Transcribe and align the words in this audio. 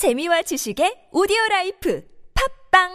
재미와 0.00 0.40
지식의 0.40 1.12
오디오 1.12 1.36
라이프 1.50 2.02
팟빵 2.72 2.88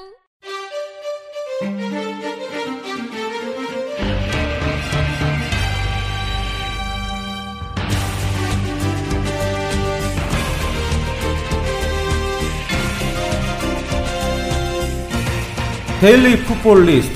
데일리 16.01 16.43
풋볼 16.43 16.87
리스트 16.87 17.13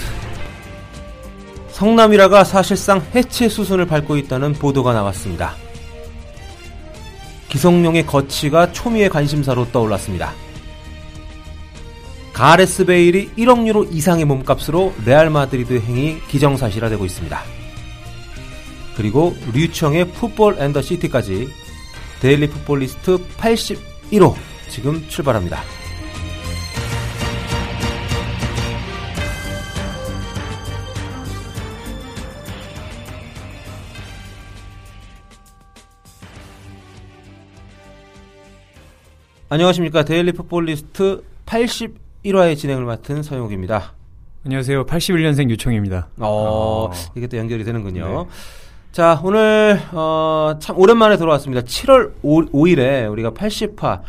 성남일화가 1.71 2.43
사실상 2.43 3.01
해체 3.15 3.49
수순을 3.49 3.87
밟고 3.87 4.17
있다는 4.17 4.53
보도가 4.53 4.93
나왔습니다. 4.93 5.55
기성용의 7.49 8.05
거취가 8.05 8.71
초미의 8.71 9.09
관심사로 9.09 9.71
떠올랐습니다. 9.71 10.33
가레스 12.33 12.85
베일이 12.85 13.31
1억 13.37 13.67
유로 13.67 13.83
이상의 13.83 14.25
몸값으로 14.25 14.93
레알 15.05 15.29
마드리드 15.29 15.81
행이 15.81 16.19
기정사실화되고 16.27 17.03
있습니다. 17.05 17.41
그리고 18.95 19.35
류청의 19.53 20.13
풋볼 20.13 20.57
앤 20.59 20.70
더 20.70 20.81
시티까지 20.81 21.49
데일리 22.21 22.49
풋볼 22.49 22.79
리스트 22.79 23.17
81호 23.37 24.35
지금 24.69 25.05
출발합니다. 25.07 25.78
안녕하십니까. 39.51 40.03
데일리 40.03 40.31
풋볼리스트 40.31 41.23
81화의 41.47 42.55
진행을 42.55 42.85
맡은 42.85 43.23
서용욱입니다. 43.23 43.93
안녕하세요. 44.45 44.85
81년생 44.85 45.49
유청입니다. 45.49 46.09
어, 46.19 46.91
이게 47.15 47.25
또 47.25 47.35
연결이 47.37 47.63
되는군요. 47.63 48.25
네. 48.25 48.29
자, 48.91 49.19
오늘, 49.23 49.81
어, 49.91 50.53
참 50.59 50.77
오랜만에 50.77 51.17
돌아왔습니다. 51.17 51.63
7월 51.63 52.11
5, 52.21 52.41
5일에 52.51 53.11
우리가 53.11 53.31
80화 53.31 54.01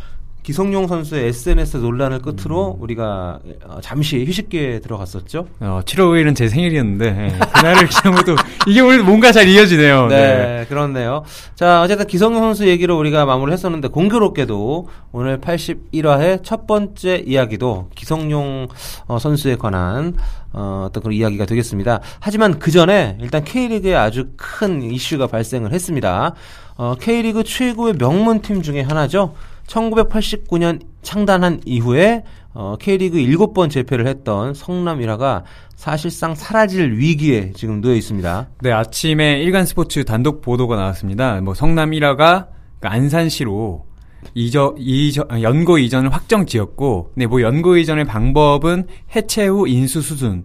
기성용 0.42 0.86
선수의 0.86 1.28
SNS 1.28 1.78
논란을 1.78 2.20
끝으로 2.20 2.76
음. 2.76 2.82
우리가 2.82 3.40
어, 3.64 3.78
잠시 3.82 4.24
휴식기에 4.24 4.80
들어갔었죠. 4.80 5.46
어, 5.60 5.80
7월 5.84 6.10
5일은 6.10 6.34
제 6.34 6.48
생일이었는데 6.48 7.10
네. 7.12 7.38
그날을 7.54 7.88
기념으로 7.88 8.36
이게 8.66 8.80
오늘 8.80 9.02
뭔가 9.02 9.32
잘 9.32 9.48
이어지네요. 9.48 10.06
네, 10.06 10.16
네, 10.16 10.66
그렇네요. 10.68 11.24
자, 11.54 11.82
어쨌든 11.82 12.06
기성용 12.06 12.40
선수 12.40 12.66
얘기로 12.66 12.98
우리가 12.98 13.26
마무리를 13.26 13.52
했었는데 13.52 13.88
공교롭게도 13.88 14.88
오늘 15.12 15.40
81화의 15.40 16.42
첫 16.42 16.66
번째 16.66 17.22
이야기도 17.26 17.90
기성용 17.94 18.68
어, 19.06 19.18
선수에 19.18 19.56
관한 19.56 20.14
어, 20.52 20.86
어떤 20.88 21.02
그런 21.02 21.14
이야기가 21.14 21.46
되겠습니다. 21.46 22.00
하지만 22.18 22.58
그 22.58 22.70
전에 22.70 23.16
일단 23.20 23.44
K리그에 23.44 23.94
아주 23.94 24.30
큰 24.36 24.82
이슈가 24.82 25.26
발생을 25.26 25.72
했습니다. 25.72 26.34
어, 26.76 26.94
K리그 26.98 27.44
최고의 27.44 27.94
명문 27.98 28.40
팀 28.40 28.62
중에 28.62 28.80
하나죠. 28.80 29.34
1989년 29.70 30.80
창단한 31.02 31.60
이후에 31.64 32.24
어, 32.52 32.76
K리그 32.78 33.18
7번 33.18 33.70
재패를 33.70 34.06
했던 34.06 34.54
성남이라가 34.54 35.44
사실상 35.76 36.34
사라질 36.34 36.98
위기에 36.98 37.52
지금 37.54 37.80
놓여 37.80 37.94
있습니다. 37.94 38.48
네, 38.60 38.72
아침에 38.72 39.40
일간 39.40 39.64
스포츠 39.64 40.04
단독 40.04 40.42
보도가 40.42 40.76
나왔습니다. 40.76 41.40
뭐 41.40 41.54
성남이라가 41.54 42.48
그 42.80 42.88
안산시로 42.88 43.86
이저, 44.34 44.74
이저, 44.78 45.26
연고 45.40 45.78
이전을 45.78 46.12
확정 46.12 46.44
지었고, 46.44 47.12
네, 47.14 47.26
뭐 47.26 47.40
연고 47.40 47.78
이전의 47.78 48.04
방법은 48.04 48.86
해체 49.14 49.46
후 49.46 49.66
인수 49.66 50.02
수준 50.02 50.44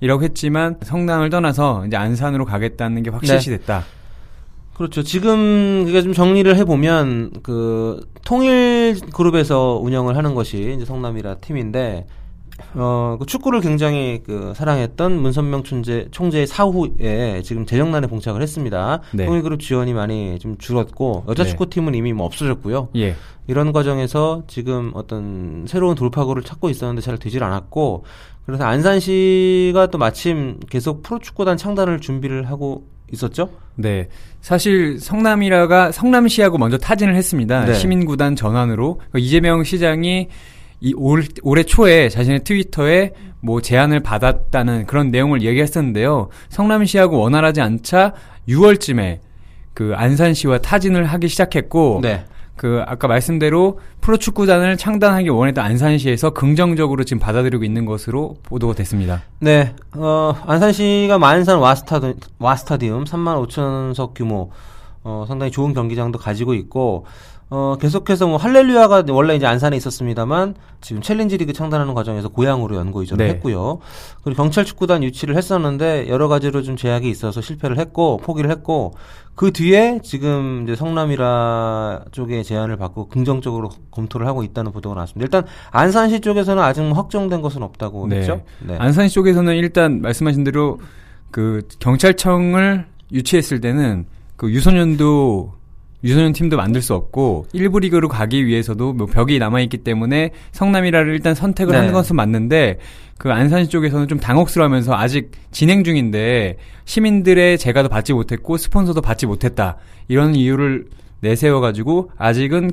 이라고 0.00 0.22
했지만 0.22 0.76
성남을 0.82 1.30
떠나서 1.30 1.86
이제 1.86 1.96
안산으로 1.96 2.44
가겠다는 2.44 3.02
게 3.02 3.10
확실시 3.10 3.50
네. 3.50 3.56
됐다. 3.56 3.84
그렇죠. 4.78 5.02
지금 5.02 5.84
그게 5.84 6.02
좀 6.02 6.12
정리를 6.12 6.54
해보면 6.56 7.32
그 7.42 8.00
통일 8.24 8.96
그룹에서 9.12 9.80
운영을 9.82 10.16
하는 10.16 10.36
것이 10.36 10.74
이제 10.76 10.84
성남이라 10.84 11.38
팀인데 11.38 12.06
어, 12.74 13.16
그 13.18 13.26
축구를 13.26 13.60
굉장히 13.60 14.22
그 14.24 14.52
사랑했던 14.54 15.20
문선명 15.20 15.64
총재, 15.64 16.06
총재의 16.12 16.46
사후에 16.46 17.42
지금 17.42 17.66
재정난에 17.66 18.06
봉착을 18.06 18.40
했습니다. 18.40 19.02
네. 19.14 19.26
통일그룹 19.26 19.60
지원이 19.60 19.94
많이 19.94 20.38
좀 20.38 20.56
줄었고 20.58 21.24
여자 21.28 21.42
네. 21.42 21.50
축구팀은 21.50 21.96
이미 21.96 22.12
뭐 22.12 22.26
없어졌고요. 22.26 22.90
예. 22.96 23.16
이런 23.48 23.72
과정에서 23.72 24.44
지금 24.46 24.92
어떤 24.94 25.64
새로운 25.66 25.96
돌파구를 25.96 26.44
찾고 26.44 26.70
있었는데 26.70 27.02
잘 27.02 27.18
되질 27.18 27.42
않았고 27.42 28.04
그래서 28.46 28.64
안산시가 28.64 29.88
또 29.90 29.98
마침 29.98 30.60
계속 30.70 31.02
프로축구단 31.02 31.56
창단을 31.56 32.00
준비를 32.00 32.48
하고 32.48 32.86
있었죠? 33.12 33.50
네. 33.74 34.08
사실 34.40 34.98
성남이라가 35.00 35.92
성남시하고 35.92 36.58
먼저 36.58 36.78
타진을 36.78 37.14
했습니다. 37.14 37.64
네. 37.64 37.74
시민구단 37.74 38.36
전환으로 38.36 38.94
그러니까 38.96 39.18
이재명 39.18 39.64
시장이 39.64 40.28
이 40.80 40.94
올, 40.96 41.24
올해 41.42 41.62
초에 41.62 42.08
자신의 42.08 42.44
트위터에 42.44 43.12
뭐 43.40 43.60
제안을 43.60 44.00
받았다는 44.00 44.86
그런 44.86 45.10
내용을 45.10 45.42
얘기했었는데요. 45.42 46.28
성남시하고 46.48 47.18
원활하지 47.18 47.60
않자 47.60 48.14
6월쯤에 48.48 49.18
그 49.74 49.92
안산시와 49.94 50.58
타진을 50.58 51.04
하기 51.04 51.28
시작했고 51.28 52.00
네. 52.02 52.24
그 52.58 52.82
아까 52.86 53.08
말씀대로 53.08 53.80
프로축구단을 54.02 54.76
창단하기 54.76 55.30
원했던 55.30 55.64
안산시에서 55.64 56.30
긍정적으로 56.30 57.04
지금 57.04 57.20
받아들이고 57.20 57.64
있는 57.64 57.86
것으로 57.86 58.36
보도가 58.42 58.74
됐습니다. 58.74 59.22
네, 59.38 59.74
어, 59.94 60.34
안산시가 60.46 61.18
만산 61.18 61.58
와스타디, 61.60 62.14
와스타디움 62.38 63.04
3만 63.04 63.46
5천석 63.46 64.12
규모 64.14 64.50
어, 65.04 65.24
상당히 65.26 65.50
좋은 65.52 65.72
경기장도 65.72 66.18
가지고 66.18 66.52
있고 66.54 67.06
어, 67.50 67.76
계속해서 67.80 68.26
뭐 68.26 68.36
할렐루야가 68.36 69.04
원래 69.08 69.34
이제 69.34 69.46
안산에 69.46 69.76
있었습니다만 69.76 70.54
지금 70.82 71.00
챌린지 71.00 71.38
리그 71.38 71.52
창단하는 71.54 71.94
과정에서 71.94 72.28
고향으로 72.28 72.76
연고 72.76 73.02
이전을 73.02 73.26
네. 73.26 73.32
했고요. 73.32 73.78
그리고 74.22 74.42
경찰 74.42 74.66
축구단 74.66 75.02
유치를 75.02 75.36
했었는데 75.36 76.08
여러 76.08 76.28
가지로 76.28 76.62
좀 76.62 76.76
제약이 76.76 77.08
있어서 77.08 77.40
실패를 77.40 77.78
했고 77.78 78.18
포기를 78.18 78.50
했고 78.50 78.92
그 79.34 79.52
뒤에 79.52 80.00
지금 80.02 80.64
이제 80.64 80.76
성남일화 80.76 82.06
쪽의 82.12 82.44
제안을 82.44 82.76
받고 82.76 83.08
긍정적으로 83.08 83.70
검토를 83.92 84.26
하고 84.26 84.42
있다는 84.42 84.72
보도가 84.72 84.96
나왔습니다. 84.96 85.24
일단 85.24 85.50
안산시 85.70 86.20
쪽에서는 86.20 86.62
아직 86.62 86.82
뭐 86.82 86.92
확정된 86.92 87.40
것은 87.40 87.62
없다고 87.62 88.08
네. 88.08 88.16
했죠. 88.16 88.42
네. 88.60 88.76
안산시 88.78 89.14
쪽에서는 89.14 89.54
일단 89.54 90.02
말씀하신 90.02 90.44
대로 90.44 90.80
그 91.30 91.66
경찰청을 91.78 92.86
유치했을 93.12 93.60
때는 93.60 94.06
그 94.36 94.50
유소년도 94.50 95.57
유소년 96.04 96.32
팀도 96.32 96.56
만들 96.56 96.80
수 96.80 96.94
없고 96.94 97.46
일부 97.52 97.80
리그로 97.80 98.08
가기 98.08 98.46
위해서도 98.46 98.92
뭐 98.92 99.06
벽이 99.06 99.38
남아 99.38 99.60
있기 99.62 99.78
때문에 99.78 100.30
성남이라를 100.52 101.12
일단 101.12 101.34
선택을 101.34 101.72
네. 101.72 101.78
하는 101.78 101.92
것은 101.92 102.14
맞는데 102.14 102.78
그 103.18 103.32
안산시 103.32 103.68
쪽에서는 103.70 104.06
좀 104.06 104.20
당혹스러워하면서 104.20 104.94
아직 104.94 105.32
진행 105.50 105.82
중인데 105.82 106.56
시민들의 106.84 107.58
재가도 107.58 107.88
받지 107.88 108.12
못했고 108.12 108.56
스폰서도 108.56 109.00
받지 109.00 109.26
못했다 109.26 109.76
이런 110.06 110.36
이유를 110.36 110.86
내세워 111.20 111.60
가지고 111.60 112.10
아직은 112.16 112.70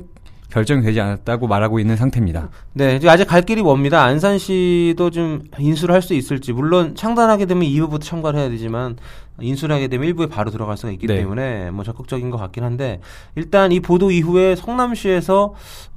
결정되지 0.50 1.00
않았다고 1.00 1.46
말하고 1.46 1.78
있는 1.80 1.96
상태입니다. 1.96 2.48
네, 2.72 2.98
아직 3.08 3.26
갈 3.26 3.42
길이 3.42 3.62
멉니다. 3.62 4.02
안산시도 4.02 5.10
좀 5.10 5.42
인수를 5.58 5.94
할 5.94 6.02
수 6.02 6.14
있을지 6.14 6.52
물론 6.52 6.94
창단하게 6.94 7.46
되면 7.46 7.64
2부부터 7.64 8.00
참가를 8.02 8.38
해야 8.38 8.48
되지만 8.48 8.96
인수를 9.40 9.74
하게 9.74 9.88
되면 9.88 10.08
1부에 10.12 10.30
바로 10.30 10.50
들어갈 10.50 10.76
수가 10.76 10.92
있기 10.92 11.06
네. 11.08 11.16
때문에 11.16 11.70
뭐 11.72 11.84
적극적인 11.84 12.30
것 12.30 12.38
같긴 12.38 12.62
한데 12.64 13.00
일단 13.34 13.72
이 13.72 13.80
보도 13.80 14.10
이후에 14.10 14.54
성남시에서 14.56 15.54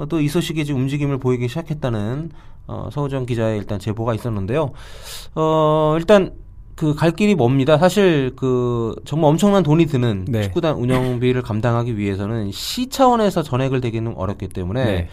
또 0.10 0.20
이 0.20 0.28
소식이 0.28 0.66
지금 0.66 0.82
움직임을 0.82 1.20
보이기 1.20 1.48
시작했다는 1.48 2.32
어, 2.68 2.90
서우정 2.92 3.26
기자의 3.26 3.58
일단 3.58 3.80
제보가 3.80 4.14
있었는데요. 4.14 4.72
어, 5.36 5.96
일단 5.98 6.32
그 6.80 6.96
갈 6.96 7.12
길이 7.12 7.36
멉니다. 7.36 7.78
사실 7.78 8.32
그 8.38 8.96
정말 9.04 9.30
엄청난 9.30 9.64
돈이 9.64 9.86
드는 9.88 10.24
네. 10.30 10.44
축구단 10.44 10.76
운영비를 10.78 11.42
감당하기 11.42 11.98
위해서는 11.98 12.54
시 12.54 12.88
차원에서 12.88 13.44
전액을 13.44 13.82
대기는 13.82 14.14
어렵기 14.16 14.48
때문에 14.48 14.86
네. 14.86 15.10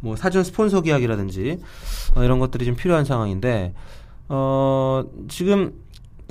뭐 0.00 0.16
사전 0.16 0.44
스폰서 0.44 0.82
계약이라든지 0.82 1.60
어, 2.14 2.22
이런 2.22 2.38
것들이 2.38 2.66
좀 2.66 2.76
필요한 2.76 3.06
상황인데 3.06 3.72
어 4.28 5.04
지금 5.28 5.72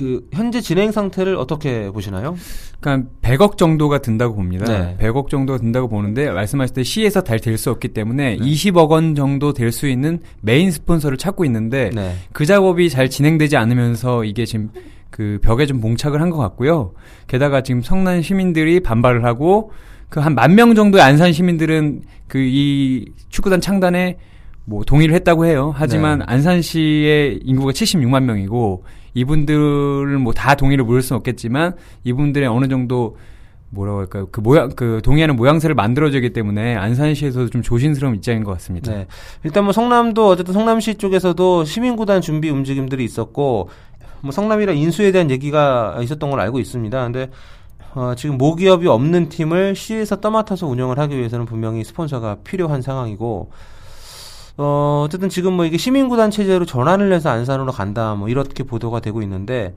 그 0.01 0.27
현재 0.33 0.61
진행 0.61 0.91
상태를 0.91 1.35
어떻게 1.35 1.91
보시나요? 1.91 2.35
그러니까 2.79 3.07
100억 3.21 3.55
정도가 3.57 3.99
든다고 3.99 4.33
봅니다. 4.33 4.65
네. 4.65 4.97
100억 4.99 5.29
정도가 5.29 5.59
든다고 5.59 5.87
보는데 5.89 6.31
말씀하실 6.31 6.73
때 6.73 6.81
시에서 6.83 7.21
다 7.23 7.37
댈 7.39 7.55
수 7.55 7.69
없기 7.69 7.89
때문에 7.89 8.37
네. 8.37 8.43
20억 8.43 8.89
원 8.89 9.13
정도 9.13 9.53
댈 9.53 9.71
수 9.71 9.87
있는 9.87 10.19
메인 10.41 10.71
스폰서를 10.71 11.17
찾고 11.17 11.45
있는데 11.45 11.91
네. 11.93 12.15
그 12.33 12.47
작업이 12.47 12.89
잘 12.89 13.11
진행되지 13.11 13.57
않으면서 13.57 14.23
이게 14.23 14.43
지금 14.45 14.71
그 15.11 15.37
벽에 15.43 15.67
좀 15.67 15.79
봉착을 15.81 16.19
한 16.19 16.31
것 16.31 16.37
같고요. 16.39 16.93
게다가 17.27 17.61
지금 17.61 17.83
성남 17.83 18.23
시민들이 18.23 18.79
반발을 18.79 19.23
하고 19.23 19.71
그 20.09 20.19
한 20.19 20.33
만 20.33 20.55
명 20.55 20.73
정도의 20.73 21.03
안산 21.03 21.31
시민들은 21.31 22.01
그 22.27 22.39
이 22.39 23.05
축구단 23.29 23.61
창단에 23.61 24.17
뭐 24.65 24.83
동의를 24.83 25.13
했다고 25.13 25.45
해요. 25.45 25.71
하지만 25.75 26.19
네. 26.19 26.25
안산시의 26.27 27.41
인구가 27.43 27.71
76만 27.71 28.23
명이고 28.23 28.83
이분들을 29.13 30.17
뭐 30.19 30.33
다 30.33 30.55
동의를 30.55 30.83
물을 30.85 31.01
수는 31.01 31.17
없겠지만 31.17 31.75
이분들의 32.03 32.47
어느 32.47 32.67
정도 32.67 33.17
뭐라고 33.69 33.99
할까요? 33.99 34.27
그 34.31 34.41
모양 34.41 34.69
그 34.69 35.01
동의하는 35.03 35.35
모양새를 35.35 35.75
만들어지기 35.75 36.31
때문에 36.33 36.75
안산시에서도 36.75 37.49
좀 37.49 37.61
조심스러운 37.61 38.15
입장인 38.15 38.43
것 38.43 38.51
같습니다. 38.53 38.91
네. 38.91 39.07
일단 39.43 39.63
뭐 39.63 39.71
성남도 39.73 40.27
어쨌든 40.27 40.53
성남시 40.53 40.95
쪽에서도 40.95 41.63
시민구단 41.63 42.21
준비 42.21 42.49
움직임들이 42.49 43.03
있었고 43.05 43.69
뭐 44.21 44.31
성남이라 44.31 44.73
인수에 44.73 45.11
대한 45.11 45.31
얘기가 45.31 45.97
있었던 46.01 46.29
걸 46.29 46.39
알고 46.41 46.59
있습니다. 46.59 47.03
근데 47.03 47.29
어, 47.93 48.13
지금 48.15 48.37
모기업이 48.37 48.87
없는 48.87 49.29
팀을 49.29 49.75
시에서 49.75 50.21
떠맡아서 50.21 50.67
운영을 50.67 50.97
하기 50.99 51.17
위해서는 51.17 51.45
분명히 51.45 51.83
스폰서가 51.83 52.37
필요한 52.43 52.81
상황이고 52.81 53.51
어, 54.63 55.03
어쨌든 55.07 55.29
지금 55.29 55.53
뭐 55.53 55.65
이게 55.65 55.77
시민구단 55.77 56.29
체제로 56.29 56.65
전환을 56.65 57.11
해서 57.11 57.29
안산으로 57.29 57.71
간다 57.71 58.13
뭐 58.13 58.29
이렇게 58.29 58.63
보도가 58.63 58.99
되고 58.99 59.23
있는데 59.23 59.75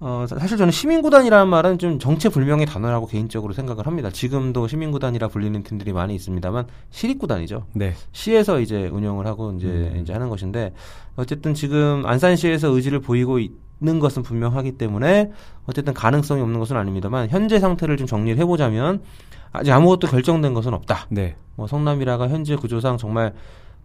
어, 0.00 0.26
사- 0.28 0.36
사실 0.36 0.58
저는 0.58 0.72
시민구단이라는 0.72 1.48
말은 1.48 1.78
좀 1.78 2.00
정체불명의 2.00 2.66
단어라고 2.66 3.06
개인적으로 3.06 3.52
생각을 3.52 3.86
합니다. 3.86 4.10
지금도 4.10 4.66
시민구단이라 4.66 5.28
불리는 5.28 5.62
팀들이 5.62 5.92
많이 5.92 6.14
있습니다만 6.16 6.66
시립구단이죠. 6.90 7.66
네. 7.74 7.94
시에서 8.10 8.58
이제 8.58 8.88
운영을 8.88 9.26
하고 9.28 9.52
이제 9.56 9.68
음. 9.68 10.00
이제 10.02 10.12
하는 10.12 10.28
것인데 10.28 10.72
어쨌든 11.14 11.54
지금 11.54 12.02
안산시에서 12.04 12.68
의지를 12.70 12.98
보이고 13.00 13.38
있는 13.38 14.00
것은 14.00 14.24
분명하기 14.24 14.72
때문에 14.72 15.30
어쨌든 15.66 15.94
가능성이 15.94 16.42
없는 16.42 16.58
것은 16.58 16.76
아닙니다만 16.76 17.28
현재 17.30 17.60
상태를 17.60 17.96
좀 17.96 18.08
정리를 18.08 18.36
해보자면 18.40 19.02
아직 19.52 19.70
아무것도 19.70 20.08
결정된 20.08 20.52
것은 20.52 20.74
없다. 20.74 21.06
네. 21.10 21.36
뭐 21.54 21.68
성남이라가 21.68 22.28
현재 22.28 22.56
구조상 22.56 22.98
정말 22.98 23.32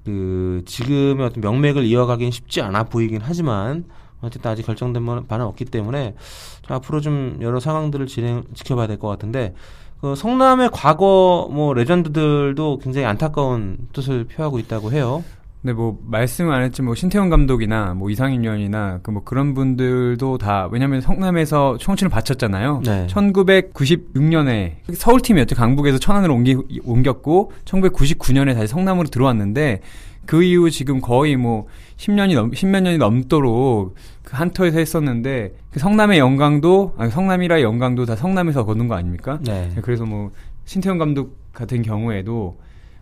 그 0.06 0.64
지금의 0.66 1.26
어떤 1.28 1.42
명맥을 1.42 1.84
이어가기는 1.86 2.32
쉽지 2.32 2.62
않아 2.62 2.84
보이긴 2.84 3.20
하지만 3.24 3.86
어쨌든 4.22 4.52
아직 4.52 4.66
결정된 4.66 5.06
바- 5.06 5.22
바는 5.28 5.46
없기 5.46 5.66
때문에 5.66 6.16
좀 6.64 6.76
앞으로 6.76 7.00
좀 7.02 7.38
여러 7.42 7.60
상황들을 7.60 8.06
진행 8.08 8.44
지켜봐야 8.54 8.88
될 8.88 8.98
것 9.00 9.08
같은데 9.08 9.54
그 10.02 10.16
성남의 10.16 10.70
과거 10.72 11.50
뭐 11.52 11.74
레전드들도 11.74 12.80
굉장히 12.82 13.06
안타까운 13.06 13.78
뜻을 13.94 14.24
표하고 14.26 14.60
있다고 14.60 14.92
해요. 14.94 15.24
네, 15.62 15.74
뭐 15.74 16.00
말씀 16.06 16.50
안 16.52 16.62
했지만 16.64 16.86
뭐 16.86 16.96
신태용 16.96 17.30
감독이나 17.30 17.94
뭐 17.94 18.10
이상인 18.10 18.44
위원이나 18.44 19.00
그 19.04 19.12
뭐 19.12 19.24
그런 19.26 19.54
분들도 19.54 20.38
다 20.38 20.70
왜냐면 20.72 21.02
성남에서 21.02 21.78
청춘을 21.80 22.10
바쳤잖아요. 22.10 22.82
네. 22.86 23.08
1996년에 23.08 24.74
서울 24.94 25.20
팀이었죠. 25.22 25.56
강북에서 25.56 25.98
천안으로 25.98 26.34
옮기, 26.34 26.58
옮겼고 26.86 27.52
1999년에 27.66 28.54
다시 28.54 28.68
성남으로 28.68 29.10
들어왔는데 29.10 29.82
그 30.26 30.44
이후 30.44 30.70
지금 30.70 31.02
거의 31.02 31.36
뭐 31.36 31.66
10년이 31.98 32.36
넘 32.36 32.52
10몇 32.52 32.82
년이 32.82 32.98
넘도록 33.00 33.96
그 34.24 34.36
한터에서 34.36 34.78
했었는데 34.78 35.54
그 35.72 35.80
성남의 35.80 36.20
영광도 36.20 36.94
아니 36.98 37.12
성남이라 37.12 37.62
영광도 37.64 38.06
다 38.06 38.16
성남에서 38.16 38.64
거둔 38.66 38.88
거 38.88 38.96
아닙니까? 38.96 39.40
네. 39.44 39.72
그래서 39.82 40.06
뭐 40.06 40.32
신태용 40.66 41.00
감독 41.00 41.36
같은 41.52 41.82
경우에도 41.82 42.58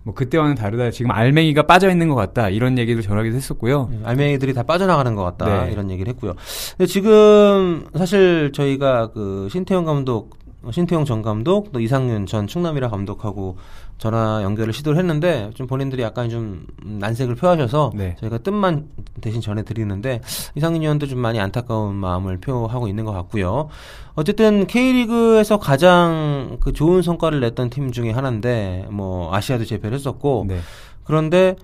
뭐 0.08 0.14
그때와는 0.14 0.56
다르다. 0.56 0.90
지금 0.90 1.12
알맹이가 1.12 1.64
빠져 1.64 1.92
있는 1.92 2.08
것 2.08 2.16
같다. 2.16 2.48
이런 2.48 2.78
얘기를 2.78 3.02
전하기도 3.02 3.36
했었고요. 3.36 3.92
알맹이들이 4.06 4.54
다 4.54 4.64
빠져나가는 4.64 5.14
것 5.16 5.24
같다 5.24 5.66
네. 5.66 5.74
이런 5.74 5.92
얘기를 5.92 6.10
했고요. 6.14 6.34
근데 6.78 6.86
지금 6.86 7.86
사실 7.94 8.54
저희가 8.54 9.12
그 9.12 9.50
신태용 9.52 9.84
감독, 9.84 10.38
신태용 10.72 11.04
전 11.04 11.22
감독, 11.22 11.74
또 11.74 11.82
이상윤 11.82 12.26
전 12.26 12.48
충남이라 12.48 12.88
감독하고 12.88 13.58
전화 13.98 14.44
연결을 14.44 14.74
시도를 14.74 15.00
했는데 15.00 15.50
좀 15.56 15.66
본인들이 15.66 16.02
약간 16.04 16.30
좀 16.30 16.68
난색을 16.84 17.36
표하셔서 17.36 17.92
네. 17.96 18.16
저희가 18.20 18.40
뜻만 18.40 18.88
대신 19.22 19.42
전해드리는데 19.42 20.22
이상윤 20.56 20.82
의원도 20.82 21.08
좀 21.08 21.20
많이 21.20 21.40
안타까운 21.40 21.96
마음을 21.96 22.38
표하고 22.38 22.88
있는 22.88 23.06
것 23.06 23.12
같고요. 23.12 23.70
어쨌든 24.16 24.68
K리그에서 24.68 25.58
가장 25.58 26.58
그 26.60 26.74
좋은 26.74 27.02
성과를 27.02 27.40
냈던 27.40 27.70
팀 27.70 27.92
중에 27.92 28.12
하나인데 28.12 28.88
뭐 28.92 29.34
아시아도 29.34 29.66
제패를 29.66 29.96
했었고 29.96 30.46
네. 30.48 30.60
그런데 31.04 31.56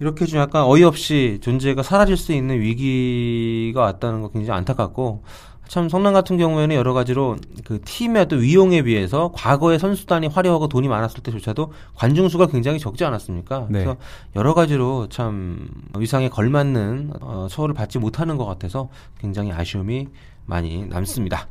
이렇게 0.00 0.26
좀 0.26 0.38
약간 0.38 0.62
어이없이 0.64 1.38
존재가 1.42 1.82
사라질 1.82 2.16
수 2.16 2.32
있는 2.32 2.60
위기가 2.60 3.80
왔다는 3.80 4.22
거 4.22 4.28
굉장히 4.28 4.58
안타깝고 4.58 5.24
참 5.68 5.88
성남 5.88 6.14
같은 6.14 6.38
경우에는 6.38 6.74
여러 6.74 6.94
가지로 6.94 7.36
그 7.64 7.80
팀의 7.84 8.22
어떤 8.22 8.40
위용에 8.40 8.82
비해서 8.82 9.30
과거에 9.34 9.78
선수단이 9.78 10.28
화려하고 10.28 10.66
돈이 10.68 10.88
많았을 10.88 11.22
때조차도 11.22 11.72
관중 11.94 12.28
수가 12.28 12.46
굉장히 12.46 12.78
적지 12.78 13.04
않았습니까? 13.04 13.66
네. 13.68 13.84
그래서 13.84 13.96
여러 14.34 14.54
가지로 14.54 15.08
참 15.10 15.68
위상에 15.96 16.30
걸맞는 16.30 17.12
어, 17.20 17.46
처우를 17.50 17.74
받지 17.74 17.98
못하는 17.98 18.38
것 18.38 18.46
같아서 18.46 18.88
굉장히 19.20 19.52
아쉬움이 19.52 20.08
많이 20.46 20.86
남습니다. 20.86 21.46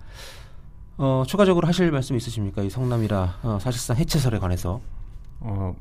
어, 0.97 1.23
추가적으로 1.27 1.67
하실 1.67 1.91
말씀 1.91 2.17
있으십니까? 2.17 2.63
이 2.63 2.71
성남이라 2.71 3.35
어, 3.43 3.57
사실상 3.61 3.97
해체설에 3.97 4.39
관해서. 4.39 4.81
어, 5.39 5.75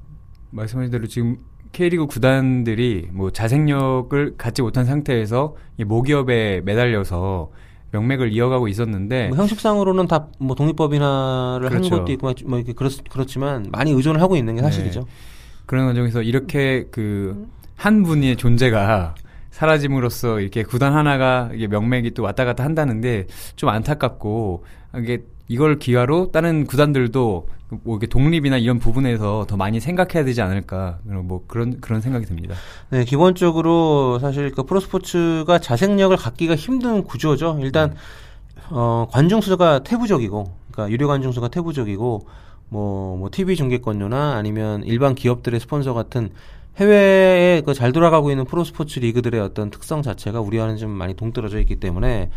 말씀하신 0.50 0.91
대로 0.91 1.06
지금 1.06 1.39
K리그 1.73 2.06
구단들이 2.06 3.09
뭐 3.12 3.31
자생력을 3.31 4.37
갖지 4.37 4.61
못한 4.61 4.85
상태에서 4.85 5.56
이 5.79 5.85
모기업에 5.85 6.61
매달려서 6.65 7.50
명맥을 7.93 8.33
이어가고 8.33 8.69
있었는데 8.69 9.29
뭐 9.29 9.38
형식상으로는 9.38 10.06
다 10.09 10.29
뭐 10.38 10.55
독립법인화를 10.56 11.67
하는 11.67 11.79
그렇죠. 11.88 11.99
것도 11.99 12.12
있고 12.12 12.33
뭐 12.47 12.59
이렇게 12.59 12.73
그렇, 12.73 12.91
그렇지만 13.11 13.67
많이 13.71 13.93
의존을 13.93 14.21
하고 14.21 14.37
있는 14.37 14.55
게 14.56 14.61
네. 14.61 14.67
사실이죠. 14.69 15.06
그런 15.67 15.87
과정에서 15.87 16.23
이렇게 16.23 16.87
그 16.91 17.47
한 17.77 18.03
분의 18.03 18.37
존재가 18.37 19.15
사라짐으로써 19.50 20.41
이렇게 20.41 20.62
구단 20.62 20.94
하나가 20.94 21.50
이게 21.55 21.67
명맥이 21.67 22.12
또 22.12 22.23
왔다 22.23 22.44
갔다 22.44 22.65
한다는데 22.65 23.27
좀 23.55 23.69
안타깝고 23.69 24.65
이게 24.99 25.25
이걸 25.48 25.78
기화로 25.78 26.31
다른 26.32 26.66
구단들도 26.66 27.46
뭐 27.82 27.96
이렇게 27.96 28.06
독립이나 28.06 28.58
이런 28.58 28.78
부분에서 28.78 29.46
더 29.48 29.56
많이 29.56 29.81
생각해야 29.81 30.25
되지 30.25 30.40
않을까 30.43 30.98
뭐 31.04 31.44
그런 31.46 31.81
그런 31.81 32.00
생각이 32.00 32.26
듭니다. 32.26 32.54
네, 32.90 33.04
기본적으로 33.04 34.19
사실 34.20 34.52
그 34.52 34.64
프로스포츠가 34.64 35.58
자생력을 35.58 36.16
갖기가 36.16 36.54
힘든 36.56 37.02
구조죠. 37.04 37.58
일단 37.60 37.94
어, 38.70 39.06
관중 39.10 39.40
수가 39.40 39.81
태부적이고, 39.84 40.52
그러니까 40.72 40.93
유료 40.93 41.06
관중 41.06 41.32
수가 41.32 41.48
태부적이고, 41.48 42.26
뭐, 42.69 43.16
뭐 43.16 43.28
TV 43.31 43.54
중계권료나 43.56 44.34
아니면 44.34 44.82
일반 44.84 45.14
기업들의 45.14 45.60
스폰서 45.60 45.94
같은 45.94 46.31
해외에 46.78 47.62
그 47.62 47.75
잘 47.75 47.93
돌아가고 47.93 48.31
있는 48.31 48.44
프로스포츠 48.44 48.98
리그들의 48.98 49.41
어떤 49.41 49.70
특성 49.70 50.03
자체가 50.03 50.41
우리와는 50.41 50.76
좀 50.76 50.91
많이 50.91 51.15
동떨어져 51.15 51.60
있기 51.60 51.76
때문에 51.76 52.31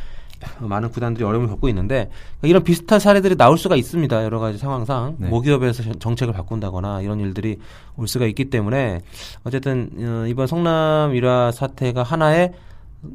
많은 0.59 0.89
구단들이 0.89 1.23
어려움을 1.25 1.49
겪고 1.49 1.69
있는데 1.69 2.09
이런 2.41 2.63
비슷한 2.63 2.99
사례들이 2.99 3.35
나올 3.35 3.57
수가 3.57 3.75
있습니다. 3.75 4.23
여러 4.23 4.39
가지 4.39 4.57
상황상 4.57 5.15
네. 5.19 5.29
모기업에서 5.29 5.93
정책을 5.93 6.33
바꾼다거나 6.33 7.01
이런 7.01 7.19
일들이 7.19 7.57
올 7.97 8.07
수가 8.07 8.25
있기 8.27 8.45
때문에 8.45 9.01
어쨌든 9.43 9.89
어, 9.97 10.27
이번 10.27 10.47
성남 10.47 11.15
일화 11.15 11.51
사태가 11.51 12.03
하나의 12.03 12.53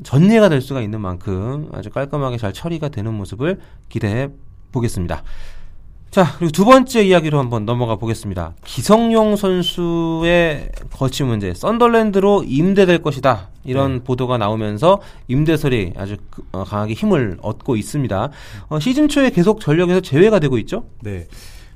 전례가 0.03 0.49
될 0.49 0.61
수가 0.61 0.81
있는 0.81 1.01
만큼 1.01 1.69
아주 1.73 1.91
깔끔하게 1.91 2.39
잘 2.39 2.53
처리가 2.53 2.89
되는 2.89 3.13
모습을 3.15 3.61
기대해 3.89 4.29
보겠습니다. 4.73 5.23
자, 6.15 6.33
그리고 6.39 6.53
두 6.53 6.65
번째 6.65 7.03
이야기로 7.03 7.41
한번 7.41 7.65
넘어가 7.67 7.97
보겠습니다. 7.97 8.55
기성용 8.65 9.35
선수의 9.35 10.71
거취 10.93 11.25
문제, 11.25 11.53
썬덜랜드로 11.55 12.45
임대될 12.47 13.03
것이다. 13.03 13.49
이런 13.65 14.05
보도가 14.05 14.39
나오면서 14.39 15.01
임대설이 15.27 15.95
아주 15.97 16.17
그- 16.31 16.45
어, 16.53 16.63
강하게 16.63 16.95
힘을 16.95 17.39
얻고 17.43 17.75
있습니다. 17.75 18.31
어, 18.69 18.79
시즌 18.79 19.09
초에 19.09 19.31
계속 19.31 19.61
전력에서 19.61 20.03
제외가 20.03 20.39
되고 20.39 20.57
있죠? 20.59 20.85
네. 21.03 21.27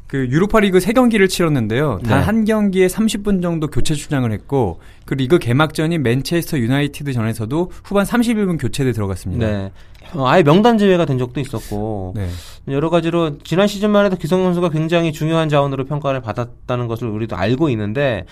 그 0.09 0.27
유로파 0.31 0.61
리그 0.61 0.81
세 0.81 0.95
경기를 0.95 1.29
치렀는데요. 1.29 2.01
단 2.03 2.19
네. 2.19 2.25
한 2.25 2.45
경기에 2.47 2.87
30분 2.87 3.43
정도 3.43 3.69
교체 3.69 3.95
출장을 3.95 4.31
했고 4.33 4.81
그 5.05 5.13
리그 5.13 5.39
개막전인 5.39 6.03
맨체스터 6.03 6.59
유나이티드 6.59 7.13
전에서도 7.13 7.71
후반 7.85 8.07
31분 8.07 8.59
교체돼 8.59 8.93
들어갔습니다. 8.93 9.47
네. 9.47 9.71
어, 10.15 10.27
아예 10.27 10.43
명단 10.43 10.79
제외가 10.79 11.05
된 11.05 11.19
적도 11.19 11.41
있었고 11.41 12.15
네. 12.17 12.27
여러 12.69 12.89
가지로 12.89 13.39
지난 13.45 13.67
시즌만 13.67 14.07
해도 14.07 14.17
기성 14.17 14.43
선수가 14.45 14.71
굉장히 14.71 15.13
중요한 15.13 15.51
자원으로 15.51 15.85
평가를 15.85 16.23
받았다는 16.23 16.89
것을 16.89 17.09
우리도 17.09 17.37
알고 17.37 17.69
있는데 17.69 18.25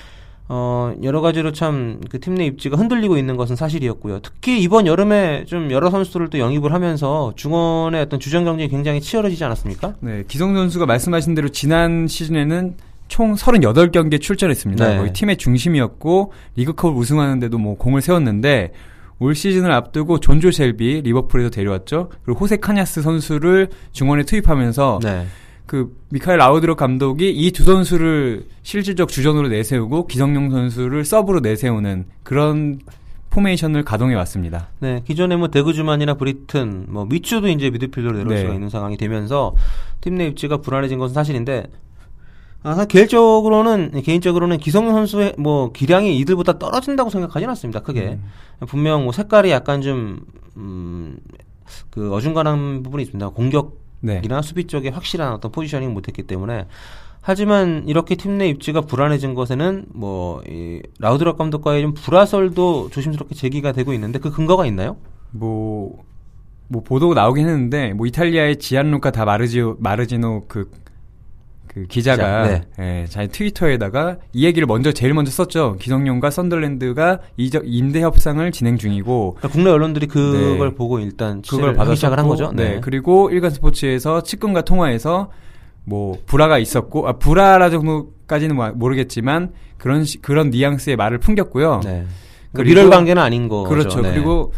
어 0.48 0.94
여러 1.02 1.20
가지로 1.20 1.52
참 1.52 2.00
그 2.08 2.18
팀 2.20 2.34
내 2.36 2.46
입지가 2.46 2.76
흔들리고 2.76 3.16
있는 3.16 3.36
것은 3.36 3.56
사실이었고요. 3.56 4.20
특히 4.22 4.60
이번 4.60 4.86
여름에 4.86 5.44
좀 5.46 5.70
여러 5.70 5.90
선수들을 5.90 6.30
또 6.30 6.38
영입을 6.38 6.72
하면서 6.72 7.32
중원의 7.36 8.00
어떤 8.02 8.20
주전 8.20 8.44
경쟁이 8.44 8.68
굉장히 8.68 9.00
치열해지지 9.00 9.42
않았습니까? 9.44 9.94
네, 10.00 10.22
기성 10.28 10.54
선수가 10.54 10.86
말씀하신 10.86 11.34
대로 11.34 11.48
지난 11.48 12.06
시즌에는 12.06 12.74
총 13.08 13.34
38경기에 13.34 14.20
출전했습니다. 14.20 14.88
네. 14.88 14.98
거의 14.98 15.12
팀의 15.12 15.36
중심이었고 15.36 16.32
리그컵을 16.56 16.96
우승하는데도 16.96 17.58
뭐 17.58 17.76
공을 17.76 18.00
세웠는데 18.02 18.72
올 19.18 19.34
시즌을 19.34 19.72
앞두고 19.72 20.20
존조 20.20 20.50
셸비 20.50 21.02
리버풀에서 21.02 21.50
데려왔죠. 21.50 22.10
그리고 22.24 22.40
호세 22.40 22.56
카냐스 22.58 23.02
선수를 23.02 23.68
중원에 23.92 24.24
투입하면서 24.24 25.00
네. 25.02 25.26
그 25.66 25.96
미카엘 26.10 26.38
라우드럽 26.38 26.76
감독이 26.76 27.30
이 27.30 27.50
두 27.50 27.64
선수를 27.64 28.46
실질적 28.62 29.08
주전으로 29.08 29.48
내세우고 29.48 30.06
기성용 30.06 30.50
선수를 30.50 31.04
서브로 31.04 31.40
내세우는 31.40 32.06
그런 32.22 32.78
포메이션을 33.30 33.84
가동해 33.84 34.14
왔습니다. 34.14 34.68
네, 34.78 35.02
기존에 35.06 35.36
뭐 35.36 35.48
데 35.48 35.58
구즈만이나 35.58 36.14
브리튼, 36.14 36.86
뭐 36.88 37.04
미추도 37.04 37.48
이제 37.48 37.68
미드필더로 37.70 38.16
내려올 38.16 38.34
네. 38.34 38.40
수가 38.42 38.54
있는 38.54 38.70
상황이 38.70 38.96
되면서 38.96 39.54
팀 40.00 40.16
내 40.16 40.26
입지가 40.28 40.58
불안해진 40.58 40.98
것은 40.98 41.14
사실인데 41.14 41.64
아, 42.62 42.84
개인적으로는 42.86 44.02
개인적으로는 44.02 44.58
기성용 44.58 44.92
선수의 44.94 45.34
뭐 45.38 45.70
기량이 45.72 46.16
이들보다 46.18 46.58
떨어진다고 46.58 47.10
생각하지는 47.10 47.50
않습니다. 47.50 47.80
크게 47.80 48.18
음. 48.60 48.66
분명 48.66 49.02
뭐 49.04 49.12
색깔이 49.12 49.50
약간 49.50 49.82
좀 49.82 50.20
음, 50.56 51.18
그 51.90 52.12
어중간한 52.14 52.82
부분이 52.82 53.02
있습니다. 53.02 53.28
공격 53.30 53.85
이나 54.24 54.40
네. 54.40 54.46
수비 54.46 54.66
쪽에 54.66 54.88
확실한 54.90 55.32
어떤 55.32 55.50
포지셔닝 55.52 55.92
못했기 55.92 56.22
때문에 56.24 56.66
하지만 57.22 57.82
이렇게 57.88 58.14
팀 58.14 58.38
내 58.38 58.48
입지가 58.48 58.82
불안해진 58.82 59.34
것에는 59.34 59.86
뭐 59.94 60.42
이 60.48 60.80
라우드락 61.00 61.38
감독과의 61.38 61.82
좀 61.82 61.94
불화설도 61.94 62.90
조심스럽게 62.90 63.34
제기가 63.34 63.72
되고 63.72 63.92
있는데 63.92 64.18
그 64.20 64.30
근거가 64.30 64.64
있나요? 64.66 64.96
뭐, 65.32 66.04
뭐 66.68 66.82
보도가 66.82 67.14
나오긴 67.14 67.48
했는데 67.48 67.92
뭐 67.94 68.06
이탈리아의 68.06 68.58
지안루카 68.58 69.10
다 69.10 69.24
마르지오 69.24 69.76
마르지노 69.80 70.44
그, 70.48 70.70
그 71.76 71.84
기자가 71.88 72.44
기자, 72.44 72.64
네. 72.78 73.02
예, 73.02 73.06
자기 73.06 73.28
트위터에다가 73.28 74.16
이 74.32 74.46
얘기를 74.46 74.64
먼저 74.66 74.92
제일 74.92 75.12
먼저 75.12 75.30
썼죠. 75.30 75.76
기성용과 75.78 76.30
썬덜랜드가 76.30 77.18
이적 77.36 77.64
임대 77.66 78.00
협상을 78.00 78.50
진행 78.50 78.78
중이고 78.78 79.34
그러니까 79.36 79.48
국내 79.48 79.68
언론들이 79.68 80.06
그걸 80.06 80.70
네. 80.70 80.74
보고 80.74 80.98
일단 81.00 81.42
그걸 81.42 81.74
받아 81.74 81.94
시작을 81.94 82.18
한 82.18 82.28
거죠. 82.28 82.50
네. 82.54 82.80
그리고 82.82 83.28
일간 83.30 83.50
스포츠에서 83.50 84.22
측근과 84.22 84.62
통화해서 84.62 85.28
뭐 85.84 86.16
불화가 86.24 86.56
있었고 86.58 87.08
아 87.08 87.12
불화라 87.18 87.68
정도까지는 87.68 88.56
뭐 88.56 88.70
모르겠지만 88.74 89.50
그런 89.76 90.04
시- 90.04 90.22
그런 90.22 90.48
뉘앙스의 90.48 90.96
말을 90.96 91.18
풍겼고요. 91.18 91.82
네. 91.84 92.06
그 92.52 92.62
그리고- 92.62 92.70
밀월 92.80 92.88
관계는 92.90 93.20
아닌 93.22 93.48
거죠. 93.48 93.68
그렇죠. 93.68 94.00
네. 94.00 94.12
그리고 94.14 94.54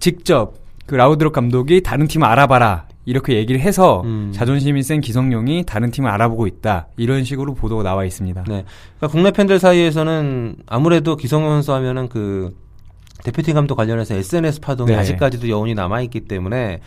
직접 0.00 0.54
그 0.86 0.94
라우드록 0.94 1.34
감독이 1.34 1.82
다른 1.82 2.08
팀을 2.08 2.26
알아봐라 2.26 2.86
이렇게 3.04 3.34
얘기를 3.34 3.60
해서 3.60 4.02
음. 4.04 4.30
자존심이 4.32 4.82
센 4.82 5.00
기성용이 5.00 5.64
다른 5.66 5.90
팀을 5.90 6.10
알아보고 6.10 6.46
있다 6.46 6.88
이런 6.96 7.24
식으로 7.24 7.54
보도가 7.54 7.82
나와 7.82 8.04
있습니다. 8.04 8.44
네. 8.48 8.64
그러니까 8.98 9.08
국내 9.08 9.30
팬들 9.32 9.58
사이에서는 9.58 10.56
아무래도 10.66 11.16
기성용 11.16 11.50
선수 11.50 11.72
하면은 11.72 12.08
그 12.08 12.56
대표팀 13.24 13.54
감독 13.54 13.76
관련해서 13.76 14.14
SNS 14.14 14.60
파동이 14.60 14.92
네. 14.92 14.96
아직까지도 14.96 15.48
여운이 15.48 15.74
남아 15.74 16.02
있기 16.02 16.20
때문에 16.20 16.80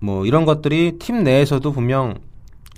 뭐 0.00 0.26
이런 0.26 0.44
것들이 0.44 0.98
팀 0.98 1.22
내에서도 1.22 1.70
분명 1.72 2.14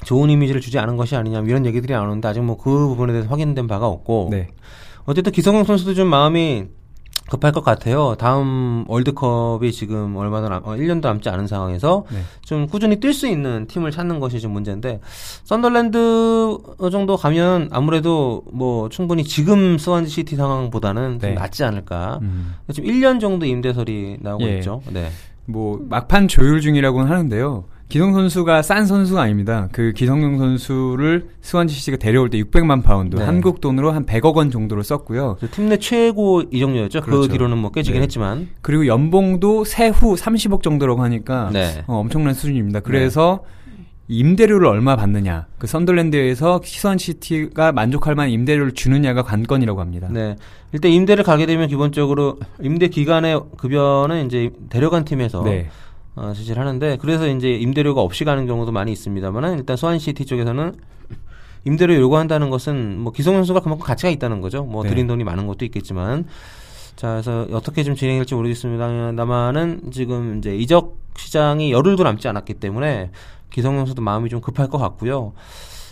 좋은 0.05 0.31
이미지를 0.31 0.61
주지 0.61 0.79
않은 0.79 0.97
것이 0.97 1.17
아니냐 1.17 1.41
뭐 1.41 1.49
이런 1.49 1.67
얘기들이 1.67 1.93
나오는데 1.93 2.29
아직 2.29 2.41
뭐 2.43 2.57
그 2.57 2.71
부분에 2.71 3.13
대해서 3.13 3.29
확인된 3.29 3.67
바가 3.67 3.87
없고 3.87 4.29
네. 4.31 4.49
어쨌든 5.05 5.33
기성용 5.33 5.65
선수도 5.65 5.95
좀 5.95 6.09
마음이 6.09 6.67
급할 7.31 7.53
것 7.53 7.63
같아요. 7.63 8.15
다음 8.19 8.85
월드컵이 8.89 9.73
지금 9.73 10.17
얼마나 10.17 10.49
남, 10.49 10.63
어, 10.65 10.75
1년도 10.75 11.03
남지 11.03 11.29
않은 11.29 11.47
상황에서 11.47 12.05
네. 12.11 12.21
좀 12.43 12.67
꾸준히 12.67 12.97
뛸 12.97 13.13
수 13.13 13.27
있는 13.27 13.67
팀을 13.67 13.91
찾는 13.91 14.19
것이 14.21 14.41
좀 14.41 14.53
문제인데 14.53 15.01
썬더랜드 15.45 16.59
정도 16.91 17.17
가면 17.17 17.69
아무래도 17.71 18.43
뭐 18.53 18.89
충분히 18.89 19.25
지금 19.25 19.79
스완지 19.79 20.11
시티 20.11 20.37
상황보다는 20.37 21.19
좀 21.21 21.31
네. 21.31 21.35
낫지 21.35 21.65
않을까. 21.65 22.19
음. 22.23 22.55
지금 22.73 22.91
1년 22.91 23.21
정도 23.21 23.47
임대설이 23.47 24.19
나오고 24.21 24.45
예. 24.45 24.59
있죠. 24.59 24.83
네. 24.91 25.11
뭐 25.45 25.79
막판 25.89 26.29
조율 26.29 26.61
중이라고는 26.61 27.11
하는데요. 27.11 27.65
기성용 27.88 28.12
선수가 28.12 28.61
싼 28.62 28.85
선수가 28.87 29.21
아닙니다. 29.21 29.68
그 29.73 29.92
기성용 29.92 30.37
선수를 30.37 31.28
스완지 31.40 31.75
시티가 31.75 31.97
데려올 31.97 32.28
때 32.28 32.38
600만 32.38 32.83
파운드, 32.83 33.16
네. 33.16 33.25
한국 33.25 33.62
돈으로 33.62 33.92
한 33.92 34.04
100억 34.04 34.35
원 34.35 34.50
정도를 34.50 34.85
썼고요. 34.85 35.38
팀 35.52 35.68
내 35.71 35.78
최고 35.78 36.42
이적료였죠. 36.50 37.00
그 37.00 37.07
그렇죠. 37.11 37.28
뒤로는 37.28 37.57
뭐 37.57 37.71
깨지긴 37.71 38.00
네. 38.00 38.04
했지만. 38.04 38.49
그리고 38.61 38.87
연봉도 38.87 39.64
세후 39.64 40.16
30억 40.16 40.62
정도라고 40.62 41.02
하니까 41.02 41.49
네. 41.52 41.83
어, 41.87 41.97
엄청난 42.00 42.35
수준입니다. 42.35 42.80
그래서 42.80 43.40
임대료를 44.09 44.66
얼마 44.66 44.97
받느냐, 44.97 45.47
그 45.59 45.66
선덜랜드에서 45.66 46.61
시선시티가 46.64 47.73
만족할 47.73 48.14
만한 48.14 48.30
임대료를 48.30 48.73
주느냐가 48.73 49.23
관건이라고 49.23 49.80
합니다. 49.80 50.09
네. 50.11 50.37
일단 50.73 50.90
임대를 50.90 51.25
가게 51.25 51.47
되면 51.47 51.68
기본적으로 51.68 52.38
임대 52.62 52.88
기간의 52.88 53.40
급여는 53.59 54.26
이제 54.26 54.50
데려간 54.71 55.04
팀에서 55.04 55.42
네. 55.42 55.68
어, 56.19 56.33
지시를 56.33 56.61
하는데 56.61 56.97
그래서 57.01 57.29
이제 57.29 57.53
임대료가 57.55 58.03
없이 58.03 58.25
가는 58.25 58.47
경우도 58.47 58.73
많이 58.73 58.91
있습니다만은 58.93 59.59
일단 59.59 59.77
소환시티 59.77 60.27
쪽에서는 60.27 60.75
임대료 61.65 61.95
요구한다는 61.95 62.51
것은 62.51 62.99
뭐 62.99 63.13
기성 63.13 63.35
선수가 63.35 63.61
그만큼 63.61 63.85
가치가 63.87 64.09
있다는 64.09 64.41
거죠. 64.41 64.65
뭐 64.65 64.83
네. 64.83 64.91
드린 64.91 65.07
돈이 65.07 65.23
많은 65.25 65.47
것도 65.47 65.65
있겠지만 65.67 66.27
자 66.97 67.13
그래서 67.13 67.47
어떻게 67.53 67.85
좀 67.85 67.95
진행될지 67.95 68.35
모르겠습니다만은 68.35 69.91
지금 69.93 70.39
이제 70.39 70.57
이적 70.57 70.97
시장이 71.17 71.73
열흘도 71.73 72.03
남지 72.03 72.27
않았기 72.27 72.55
때문에 72.55 73.11
기성용 73.50 73.77
선수도 73.77 74.03
마음이 74.03 74.29
좀 74.29 74.41
급할 74.41 74.69
것 74.69 74.79
같고요. 74.79 75.33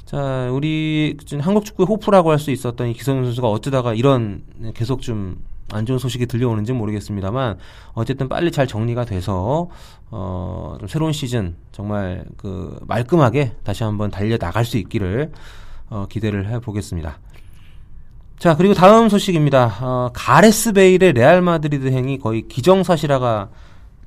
자 0.07 0.49
우리 0.51 1.17
한국 1.41 1.65
축구의 1.65 1.87
호프라고 1.87 2.31
할 2.31 2.39
수 2.39 2.51
있었던 2.51 2.89
이 2.89 2.95
기성용 2.95 3.23
선수가 3.25 3.49
어쩌다가 3.49 3.93
이런 3.95 4.43
계속 4.75 5.03
좀 5.03 5.37
안 5.73 5.85
좋은 5.85 5.99
소식이 5.99 6.27
들려오는지 6.27 6.73
모르겠습니다만 6.73 7.59
어쨌든 7.95 8.29
빨리 8.29 8.53
잘 8.53 8.67
정리가 8.67 9.05
돼서 9.05 9.69
어, 10.11 10.77
좀 10.79 10.89
새로운 10.89 11.13
시즌 11.13 11.57
정말 11.73 12.25
그 12.37 12.79
말끔하게 12.87 13.57
다시 13.65 13.83
한번 13.83 14.11
달려 14.11 14.39
나갈 14.39 14.65
수 14.65 14.79
있기를 14.79 15.33
어, 15.91 16.07
기대를 16.09 16.49
해 16.49 16.61
보겠습니다. 16.61 17.19
자 18.39 18.57
그리고 18.57 18.75
다음 18.75 19.09
소식입니다. 19.09 19.79
어, 19.81 20.11
가레스 20.13 20.73
베일의 20.73 21.15
레알 21.15 21.43
마드리드 21.43 21.89
행이 21.89 22.19
거의 22.19 22.47
기정사실화가 22.47 23.49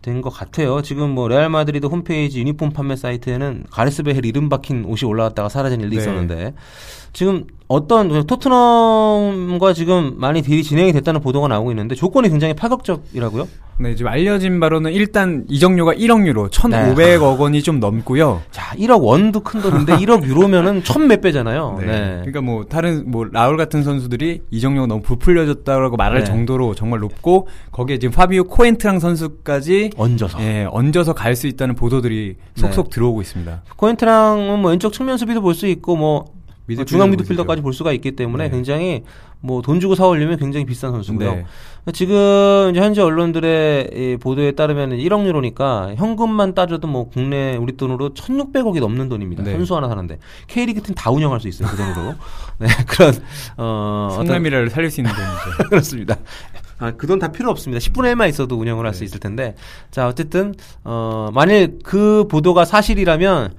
된 0.01 0.21
것 0.21 0.29
같아요. 0.29 0.81
지금 0.81 1.09
뭐 1.11 1.27
레알 1.27 1.49
마드리드 1.49 1.85
홈페이지 1.87 2.39
유니폼 2.39 2.71
판매 2.71 2.95
사이트에는 2.95 3.65
가레스 3.69 4.03
베일 4.03 4.25
이름 4.25 4.47
박힌 4.49 4.85
옷이 4.85 5.07
올라갔다가 5.09 5.49
사라진 5.49 5.81
일도 5.81 5.95
네. 5.95 6.01
있었는데 6.01 6.53
지금 7.13 7.45
어떤 7.67 8.25
토트넘과 8.25 9.73
지금 9.73 10.13
많이 10.17 10.41
deal이 10.41 10.63
진행이 10.63 10.93
됐다는 10.93 11.21
보도가 11.21 11.47
나오고 11.47 11.71
있는데 11.71 11.95
조건이 11.95 12.29
굉장히 12.29 12.53
파격적이라고요? 12.53 13.47
네, 13.81 13.95
지금 13.95 14.11
알려진 14.11 14.59
바로는 14.59 14.91
일단 14.91 15.45
이적료가 15.47 15.93
1억 15.93 16.27
유로, 16.27 16.49
1,500억 16.49 17.39
원이 17.39 17.63
좀 17.63 17.79
넘고요. 17.79 18.41
자, 18.51 18.75
1억 18.75 19.01
원도 19.01 19.39
큰 19.39 19.61
돈인데 19.61 19.95
1억 19.99 20.25
유로면은 20.25 20.83
천 20.83 21.07
몇 21.07 21.21
배잖아요. 21.21 21.77
네. 21.79 21.85
그러니까 22.19 22.41
뭐 22.41 22.65
다른 22.65 23.09
뭐 23.09 23.25
라울 23.31 23.55
같은 23.55 23.81
선수들이 23.83 24.41
이적료가 24.51 24.85
너무 24.87 25.01
부풀려졌다고 25.01 25.95
말할 25.95 26.19
네. 26.19 26.23
정도로 26.25 26.75
정말 26.75 26.99
높고 26.99 27.47
거기에 27.71 27.99
지금 27.99 28.13
파비오 28.13 28.43
코엔트랑 28.43 28.99
선수까지 28.99 29.91
얹어서. 29.95 30.41
예, 30.41 30.67
얹어서 30.69 31.13
갈 31.13 31.35
수 31.39 31.47
있다는 31.47 31.75
보도들이 31.75 32.35
속속 32.55 32.89
네. 32.89 32.95
들어오고 32.95 33.21
있습니다. 33.21 33.63
코엔트랑은 33.77 34.59
뭐 34.59 34.71
왼쪽 34.71 34.91
측면 34.91 35.17
수비도 35.17 35.41
볼 35.41 35.53
수 35.53 35.67
있고 35.67 35.95
뭐 35.95 36.25
미드필더 36.67 36.85
중앙. 36.89 37.09
미드필더까지 37.11 37.61
볼 37.61 37.71
수가 37.73 37.93
있기 37.93 38.11
때문에 38.11 38.43
네. 38.45 38.49
굉장히 38.51 39.03
뭐 39.41 39.61
돈 39.61 39.79
주고 39.79 39.95
사올려면 39.95 40.37
굉장히 40.37 40.65
비싼 40.65 40.91
선수고요. 40.91 41.43
네. 41.91 41.97
지금 41.97 42.71
현재 42.75 43.01
언론들의 43.01 43.89
이 43.93 44.17
보도에 44.17 44.51
따르면 44.53 44.91
1억 44.91 45.25
유로니까 45.25 45.93
현금만 45.95 46.53
따져도 46.53 46.87
뭐 46.87 47.09
국내 47.09 47.55
우리 47.57 47.75
돈으로 47.77 48.13
1,600억이 48.13 48.79
넘는 48.79 49.09
돈입니다. 49.09 49.43
네. 49.43 49.51
선수 49.53 49.75
하나 49.75 49.87
사는데 49.87 50.19
K리그 50.47 50.81
팀 50.81 50.95
다 50.95 51.11
운영할 51.11 51.39
수 51.39 51.47
있어요 51.47 51.67
그 51.69 51.77
돈으로. 51.77 52.15
네 52.59 52.67
그런 52.87 53.13
어 53.57 54.09
어떤 54.11 54.25
성남이라를 54.27 54.69
살릴 54.69 54.91
수 54.91 55.01
있는 55.01 55.11
돈이죠. 55.13 55.63
그렇습니다. 55.69 56.17
아, 56.79 56.91
그 56.91 57.07
돈 57.07 57.19
다 57.19 57.31
필요 57.31 57.49
없습니다. 57.51 57.79
10분의 57.79 58.13
1만 58.15 58.29
있어도 58.29 58.55
운영을 58.57 58.85
할수 58.85 59.03
있을 59.03 59.19
텐데. 59.19 59.53
자, 59.91 60.07
어쨌든, 60.07 60.55
어, 60.85 61.29
만일 61.33 61.79
그 61.83 62.25
보도가 62.29 62.63
사실이라면 62.63 63.53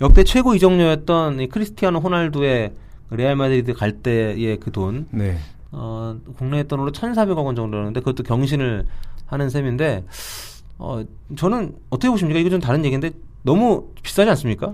역대 0.00 0.24
최고 0.24 0.56
이적료였던 0.56 1.38
이 1.40 1.46
크리스티아노 1.46 2.00
호날두의 2.00 2.72
레알 3.10 3.36
마드리드 3.36 3.74
갈 3.74 3.92
때의 3.92 4.58
그 4.58 4.72
돈, 4.72 5.06
네. 5.12 5.38
어, 5.76 6.16
국내 6.36 6.62
돈으로 6.62 6.92
1,400억 6.92 7.44
원 7.44 7.54
정도였는데 7.56 8.00
그것도 8.00 8.22
경신을 8.22 8.86
하는 9.26 9.50
셈인데, 9.50 10.04
어, 10.78 11.02
저는 11.36 11.74
어떻게 11.90 12.08
보십니까? 12.10 12.38
이거 12.38 12.50
좀 12.50 12.60
다른 12.60 12.84
얘기인데 12.84 13.10
너무 13.42 13.88
비싸지 14.02 14.30
않습니까? 14.30 14.72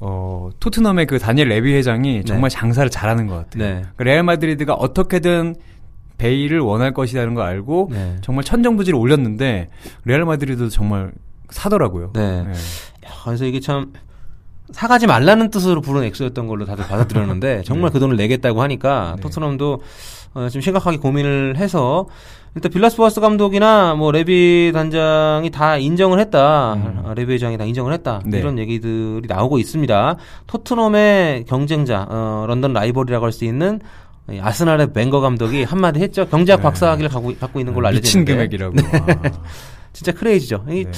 어, 0.00 0.50
토트넘의 0.60 1.06
그 1.06 1.18
다니엘 1.18 1.48
레비 1.48 1.72
회장이 1.74 2.24
정말 2.24 2.50
장사를 2.50 2.88
잘하는 2.90 3.26
것 3.26 3.36
같아요. 3.36 3.62
네. 3.62 3.74
그러니까 3.80 4.04
레알 4.04 4.22
마드리드가 4.22 4.74
어떻게든 4.74 5.56
베일을 6.18 6.60
원할 6.60 6.92
것이라는 6.92 7.34
걸 7.34 7.44
알고 7.44 7.88
네. 7.90 8.16
정말 8.20 8.44
천정부지를 8.44 8.98
올렸는데 8.98 9.68
레알 10.04 10.24
마드리드도 10.24 10.68
정말 10.68 11.12
사더라고요. 11.50 12.12
네. 12.14 12.40
야, 12.40 13.10
그래서 13.24 13.44
이게 13.44 13.60
참 13.60 13.92
사가지 14.72 15.06
말라는 15.06 15.50
뜻으로 15.50 15.80
부른 15.80 16.04
액수였던 16.04 16.46
걸로 16.46 16.64
다들 16.64 16.86
받아들였는데 16.86 17.62
정말 17.66 17.90
네. 17.90 17.94
그 17.94 18.00
돈을 18.00 18.16
내겠다고 18.16 18.62
하니까 18.62 19.14
네. 19.16 19.22
토트넘도 19.22 19.82
어, 20.34 20.48
좀 20.48 20.60
심각하게 20.62 20.96
고민을 20.96 21.56
해서 21.58 22.06
일단 22.56 22.70
빌라스보아스 22.72 23.20
감독이나 23.20 23.94
뭐 23.94 24.12
레비 24.12 24.70
단장이 24.72 25.50
다 25.50 25.76
인정을 25.76 26.20
했다. 26.20 26.74
음. 26.74 27.02
아, 27.04 27.14
레비 27.14 27.32
회장이 27.32 27.58
다 27.58 27.64
인정을 27.64 27.92
했다. 27.92 28.20
네. 28.24 28.38
이런 28.38 28.58
얘기들이 28.58 29.26
나오고 29.26 29.58
있습니다. 29.58 30.16
토트넘의 30.46 31.44
경쟁자, 31.46 32.06
어, 32.08 32.44
런던 32.46 32.72
라이벌이라고 32.72 33.24
할 33.26 33.32
수 33.32 33.44
있는 33.44 33.80
이 34.30 34.38
아스날의 34.40 34.92
벵거 34.92 35.20
감독이 35.20 35.64
한마디 35.64 36.00
했죠. 36.00 36.26
경제학 36.28 36.60
네. 36.60 36.62
박사학위를 36.62 37.10
갖고, 37.10 37.34
갖고 37.38 37.58
있는 37.58 37.74
걸로 37.74 37.88
알려져 37.88 38.02
미친 38.02 38.20
있는데. 38.20 38.34
금액이라고. 38.48 38.76
진짜 39.92 40.12
크레이지죠. 40.12 40.64
이 40.70 40.84
네. 40.84 40.90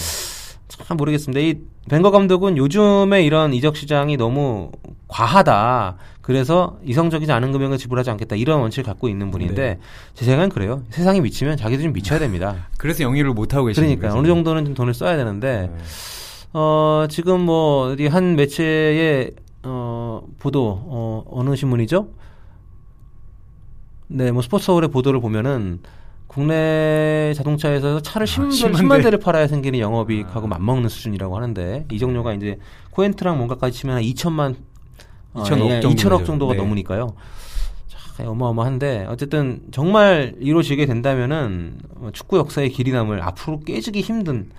참 0.69 0.97
모르겠습니다. 0.97 1.41
이 1.41 1.61
벵거 1.89 2.11
감독은 2.11 2.57
요즘에 2.57 3.25
이런 3.25 3.55
이적 3.55 3.77
시장이 3.77 4.17
너무 4.17 4.73
과하다. 5.09 5.97
그래서 6.21 6.79
이성적이지 6.85 7.31
않은 7.31 7.53
금액을 7.53 7.79
지불하지 7.79 8.11
않겠다. 8.11 8.35
이런 8.35 8.61
원칙을 8.61 8.85
갖고 8.85 9.09
있는 9.09 9.31
분인데 9.31 9.63
네. 9.75 9.79
제 10.15 10.25
생각엔 10.25 10.51
그래요. 10.51 10.83
세상에 10.91 11.21
미치면 11.21 11.57
자기도 11.57 11.85
좀 11.85 11.93
미쳐야 11.93 12.19
됩니다. 12.19 12.67
그래서 12.79 13.05
영위를 13.05 13.33
못 13.33 13.55
하고 13.55 13.67
계시는 13.67 13.89
그러니까 13.89 14.09
거죠. 14.09 14.19
어느 14.19 14.27
정도는 14.27 14.65
좀 14.65 14.75
돈을 14.75 14.95
써야 14.95 15.17
되는데 15.17 15.71
네. 15.73 15.85
어 16.53 17.07
지금 17.09 17.43
뭐 17.43 17.93
어디 17.93 18.09
한 18.09 18.35
매체의 18.35 19.33
어 19.63 20.23
보도 20.41 20.83
어 20.87 21.25
어느 21.31 21.55
신문이죠? 21.55 22.09
네, 24.09 24.33
뭐 24.33 24.43
스포츠서울의 24.43 24.91
보도를 24.91 25.21
보면은 25.21 25.81
국내 26.37 27.33
자동차에서 27.35 28.03
차를 28.03 28.27
10만, 28.27 28.49
10만 28.51 28.75
10만 28.75 28.97
대. 28.99 29.03
대를 29.05 29.19
팔아야 29.19 29.47
생기는 29.47 29.79
영업이익하고 29.79 30.45
아. 30.45 30.49
맞먹는 30.51 30.91
수준이라고 30.91 31.35
하는데 31.35 31.87
이 31.91 31.99
종류가 31.99 32.35
이제 32.35 32.59
코엔트랑 32.91 33.39
뭔가까지 33.39 33.79
치면 33.79 33.97
한 33.97 34.03
2천만 34.03 34.55
2천억 35.35 35.65
예, 35.71 35.81
정도죠. 35.81 35.89
2천억 36.11 36.27
정도가 36.27 36.53
네. 36.53 36.59
넘으니까요. 36.59 37.15
참 37.89 38.27
어마어마한데 38.29 39.07
어쨌든 39.09 39.63
정말 39.71 40.35
이루어지게 40.39 40.85
된다면은 40.85 41.79
어, 41.95 42.11
축구 42.13 42.37
역사의 42.37 42.69
길이 42.69 42.93
남을 42.93 43.23
앞으로 43.23 43.61
깨지기 43.61 44.03
힘든 44.03 44.51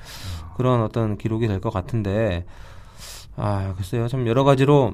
그런 0.58 0.82
어떤 0.82 1.16
기록이 1.20 1.48
될 1.48 1.62
것 1.62 1.72
같은데 1.72 2.46
아 3.36 3.76
글쎄요 3.78 4.08
참 4.08 4.26
여러 4.26 4.44
가지로 4.44 4.94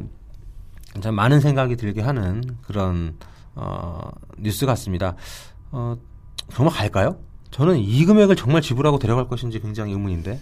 참 1.00 1.16
많은 1.16 1.40
생각이 1.40 1.78
들게 1.78 2.02
하는 2.02 2.44
그런 2.68 3.16
어, 3.56 4.10
뉴스 4.38 4.66
같습니다. 4.66 5.16
어, 5.72 5.96
정말 6.52 6.74
갈까요? 6.76 7.18
저는 7.52 7.78
이 7.78 8.06
금액을 8.06 8.36
정말 8.36 8.62
지불하고 8.62 9.00
데려갈 9.00 9.28
것인지 9.28 9.60
굉장히 9.60 9.92
의문인데. 9.94 10.40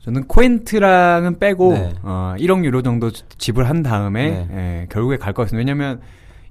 저는 0.00 0.26
코엔트랑은 0.28 1.38
빼고 1.38 1.72
네. 1.74 1.92
어, 2.02 2.34
1억 2.38 2.64
유로 2.64 2.80
정도 2.80 3.10
지불한 3.10 3.82
다음에 3.82 4.30
네. 4.30 4.48
예, 4.82 4.86
결국에 4.90 5.18
갈 5.18 5.34
것 5.34 5.42
같습니다. 5.42 5.58
왜냐하면 5.58 6.00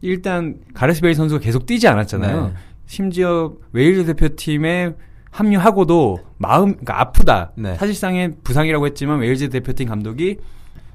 일단 0.01 0.57
가레스 0.75 1.01
베일 1.01 1.15
선수가 1.15 1.41
계속 1.41 1.65
뛰지 1.65 1.88
않았잖아요. 1.88 2.48
네. 2.48 2.53
심지어 2.86 3.53
웨일즈 3.71 4.05
대표팀에 4.05 4.93
합류하고도 5.31 6.19
마음 6.38 6.71
그러니까 6.74 7.01
아프다. 7.01 7.51
네. 7.55 7.75
사실상의 7.75 8.33
부상이라고 8.43 8.86
했지만 8.88 9.19
웨일즈 9.19 9.50
대표팀 9.50 9.88
감독이 9.88 10.38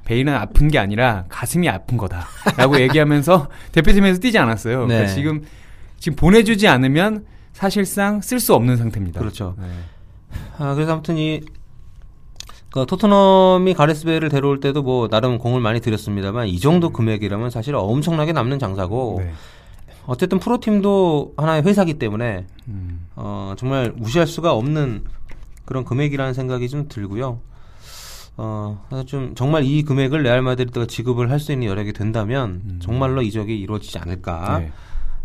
베일은 0.04 0.32
아픈 0.34 0.68
게 0.68 0.78
아니라 0.78 1.24
가슴이 1.28 1.68
아픈 1.68 1.96
거다라고 1.96 2.78
얘기하면서 2.82 3.48
대표팀에서 3.72 4.20
뛰지 4.20 4.38
않았어요. 4.38 4.82
네. 4.82 4.86
그러니까 4.94 5.12
지금 5.14 5.42
지금 5.98 6.14
보내주지 6.16 6.68
않으면 6.68 7.24
사실상 7.54 8.20
쓸 8.20 8.38
수 8.40 8.54
없는 8.54 8.76
상태입니다. 8.76 9.20
그렇죠. 9.20 9.54
네. 9.58 9.66
아, 10.58 10.74
그래서 10.74 10.92
아무튼 10.92 11.16
이, 11.16 11.40
그 12.70 12.84
토트넘이 12.84 13.72
가레스베를 13.74 14.28
데려올 14.28 14.60
때도 14.60 14.82
뭐 14.82 15.08
나름 15.08 15.38
공을 15.38 15.60
많이 15.60 15.80
들였습니다만 15.80 16.48
이 16.48 16.58
정도 16.58 16.90
금액이라면 16.90 17.50
사실 17.50 17.74
엄청나게 17.76 18.32
남는 18.32 18.58
장사고 18.58 19.20
네. 19.20 19.32
어쨌든 20.06 20.38
프로팀도 20.40 21.34
하나의 21.36 21.62
회사기 21.62 21.94
때문에 21.94 22.46
음. 22.68 23.06
어, 23.14 23.54
정말 23.56 23.92
무시할 23.96 24.26
수가 24.26 24.52
없는 24.52 25.04
그런 25.64 25.84
금액이라는 25.84 26.34
생각이 26.34 26.68
좀 26.68 26.88
들고요. 26.88 27.38
어, 28.36 28.84
그래서 28.88 29.04
좀 29.06 29.34
정말 29.36 29.62
이 29.64 29.84
금액을 29.84 30.24
레알 30.24 30.42
마드리드가 30.42 30.86
지급을 30.86 31.30
할 31.30 31.38
수 31.38 31.52
있는 31.52 31.68
여력이 31.68 31.92
된다면 31.92 32.62
음. 32.66 32.78
정말로 32.82 33.22
이적이 33.22 33.58
이루어지지 33.60 33.98
않을까. 33.98 34.58
네. 34.58 34.72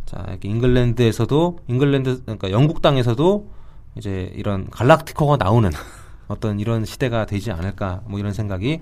자, 0.10 0.26
이렇게 0.28 0.50
잉글랜드에서도 0.50 1.60
잉글랜드 1.68 2.24
그러니까 2.24 2.50
영국 2.50 2.82
땅에서도 2.82 3.48
이제 3.96 4.32
이런 4.34 4.68
갈락티코가 4.72 5.38
나오는 5.38 5.70
어떤 6.28 6.60
이런 6.60 6.84
시대가 6.84 7.28
되지 7.28 7.52
않을까 7.52 8.02
뭐 8.08 8.18
이런 8.18 8.34
생각이 8.34 8.82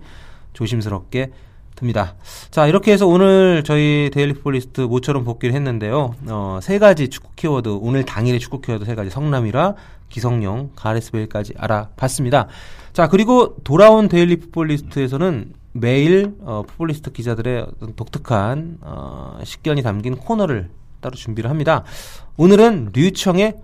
조심스럽게 0.54 1.32
듭니다. 1.76 2.16
자, 2.50 2.66
이렇게 2.66 2.94
해서 2.94 3.08
오늘 3.08 3.62
저희 3.66 4.10
데일리 4.14 4.36
풋볼리스트 4.36 4.80
모처럼 4.80 5.26
복귀를 5.26 5.54
했는데요. 5.54 6.16
어, 6.30 6.60
세 6.62 6.80
가지 6.80 7.10
축구 7.10 7.32
키워드, 7.36 7.78
오늘 7.82 8.06
당일의 8.06 8.40
축구 8.40 8.62
키워드 8.62 8.86
세 8.86 8.96
가지 8.96 9.10
성남 9.10 9.51
일화 9.51 9.76
기성용, 10.08 10.72
가레스베일까지 10.78 11.56
알아봤습니다. 11.58 12.48
자, 12.94 13.10
그리고 13.10 13.58
돌아온 13.66 14.08
데일리 14.08 14.38
풋볼리스트에서는 14.38 15.52
매일 15.74 16.36
어, 16.40 16.64
풋볼리스트 16.66 17.12
기자들의 17.12 17.68
독특한 17.98 18.78
어, 18.80 19.40
식견이 19.44 19.84
담긴 19.84 20.16
코너를 20.16 20.70
따로 21.02 21.16
준비를 21.16 21.50
합니다. 21.50 21.84
오늘은 22.38 22.92
류청의 22.94 23.56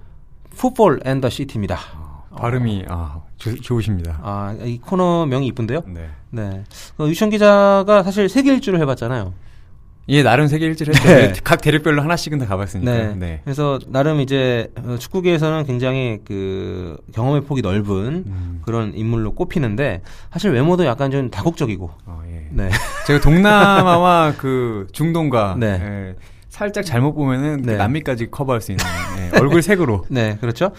Football 0.56 1.02
and 1.06 1.18
the 1.18 1.30
City입니다. 1.30 1.78
발음이 2.36 2.86
아 2.90 3.22
조- 3.38 3.56
좋으십니다. 3.60 4.20
아, 4.24 4.56
이 4.64 4.80
코너 4.80 5.26
명이 5.26 5.48
이쁜데요? 5.48 5.82
네. 5.88 6.10
네. 6.32 6.64
그 6.98 7.08
유청 7.08 7.30
기자가 7.30 8.04
사실 8.04 8.28
세계 8.30 8.54
일주를 8.54 8.80
해봤잖아요. 8.82 9.34
예, 10.10 10.22
나름 10.22 10.48
세계 10.48 10.66
일주를 10.66 10.94
했죠. 10.96 11.08
네. 11.08 11.34
각 11.44 11.62
대륙별로 11.62 12.02
하나씩은 12.02 12.38
다 12.40 12.46
가봤으니까. 12.46 12.92
네. 12.92 13.16
네. 13.16 13.42
그래서 13.44 13.80
나름 13.88 14.20
이제 14.20 14.70
어, 14.84 14.98
축구계에서는 15.00 15.66
굉장히 15.66 16.20
그 16.26 16.98
경험의 17.14 17.42
폭이 17.42 17.62
넓은 17.62 18.24
음. 18.28 18.62
그런 18.66 18.94
인물로 18.96 19.34
꼽히는데 19.34 20.02
사실 20.32 20.52
외모도 20.52 20.86
약간 20.86 21.10
좀 21.12 21.30
다국적이고. 21.32 21.90
어, 22.06 22.22
예. 22.28 22.48
네. 22.52 22.70
제가 23.08 23.22
동남아와 23.22 24.34
그 24.38 24.88
중동과 24.92 25.56
네. 25.58 25.68
예, 25.82 26.16
살짝 26.54 26.86
잘못 26.86 27.16
보면은 27.16 27.64
그 27.64 27.72
네. 27.72 27.78
남미까지 27.78 28.30
커버할 28.30 28.62
수 28.62 28.72
있는 28.72 28.86
예, 29.18 29.40
얼굴 29.40 29.64
색으로. 29.64 30.06
네, 30.10 30.38
그렇죠. 30.40 30.70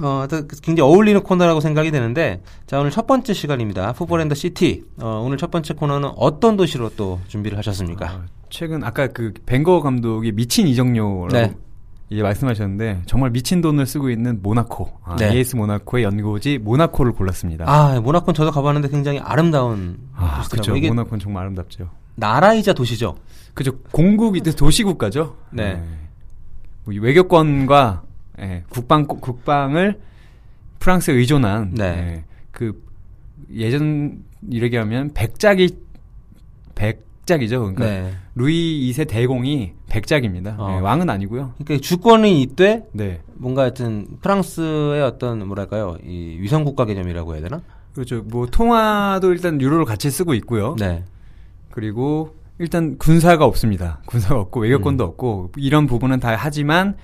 어, 0.00 0.26
또 0.30 0.46
굉장히 0.62 0.90
어울리는 0.90 1.22
코너라고 1.22 1.60
생각이 1.60 1.90
되는데, 1.90 2.40
자, 2.66 2.80
오늘 2.80 2.90
첫 2.90 3.06
번째 3.06 3.34
시간입니다. 3.34 3.92
풋볼앤더 3.92 4.34
시티. 4.34 4.84
어, 5.02 5.22
오늘 5.22 5.36
첫 5.36 5.50
번째 5.50 5.74
코너는 5.74 6.12
어떤 6.16 6.56
도시로 6.56 6.88
또 6.96 7.20
준비를 7.28 7.58
하셨습니까? 7.58 8.06
어, 8.06 8.22
최근 8.48 8.82
아까 8.82 9.08
그 9.08 9.34
벵거 9.44 9.82
감독이 9.82 10.32
미친 10.32 10.66
이적료라고 10.66 11.28
네. 11.28 11.52
예, 12.10 12.22
말씀하셨는데 12.22 13.02
정말 13.04 13.28
미친 13.28 13.60
돈을 13.60 13.84
쓰고 13.84 14.08
있는 14.08 14.40
모나코, 14.40 14.98
아, 15.04 15.16
네. 15.16 15.30
AS 15.34 15.56
모나코의 15.56 16.04
연고지 16.04 16.56
모나코를 16.56 17.12
골랐습니다. 17.12 17.66
아, 17.68 18.00
모나코는 18.00 18.32
저도 18.32 18.50
가봤는데 18.50 18.88
굉장히 18.88 19.18
아름다운 19.18 19.98
아. 20.14 20.42
그렇죠. 20.50 20.72
모나코는 20.74 21.20
정말 21.20 21.42
아름답죠. 21.42 21.90
나라이자 22.18 22.72
도시죠. 22.72 23.16
그죠. 23.54 23.78
공국이 23.92 24.40
도시 24.40 24.82
국가죠. 24.82 25.36
네. 25.50 25.82
뭐 26.84 26.94
외교권과 26.94 28.02
예, 28.40 28.62
국방 28.68 29.06
국방을 29.06 30.00
프랑스에 30.78 31.14
의존한 31.14 31.74
네. 31.74 31.84
예, 31.84 32.24
그 32.50 32.84
예전 33.52 34.24
이렇게 34.50 34.78
하면 34.78 35.12
백작이 35.14 35.76
백작이죠. 36.74 37.60
그러니까 37.60 37.84
네. 37.84 38.12
루이 38.34 38.90
2세 38.90 39.08
대공이 39.08 39.72
백작입니다. 39.88 40.56
어. 40.58 40.76
예, 40.76 40.80
왕은 40.80 41.10
아니고요. 41.10 41.54
그러니까 41.58 41.84
주권이 41.84 42.40
이때 42.42 42.84
네. 42.92 43.20
뭔가 43.34 43.62
하여튼 43.62 44.06
프랑스의 44.20 45.02
어떤 45.02 45.46
뭐랄까요 45.46 45.98
이 46.04 46.36
위성 46.40 46.64
국가 46.64 46.84
개념이라고 46.84 47.34
해야 47.34 47.42
되나? 47.42 47.62
그렇죠. 47.94 48.22
뭐 48.22 48.46
통화도 48.46 49.32
일단 49.32 49.60
유로를 49.60 49.84
같이 49.84 50.10
쓰고 50.10 50.34
있고요. 50.34 50.76
네. 50.78 51.04
그리고 51.82 52.34
일단 52.58 52.98
군사가 52.98 53.44
없습니다. 53.44 54.00
군사가 54.06 54.40
없고 54.40 54.62
외교권도 54.62 55.04
음. 55.04 55.08
없고 55.10 55.52
이런 55.58 55.86
부분은 55.86 56.18
다 56.18 56.34
하지만 56.36 56.96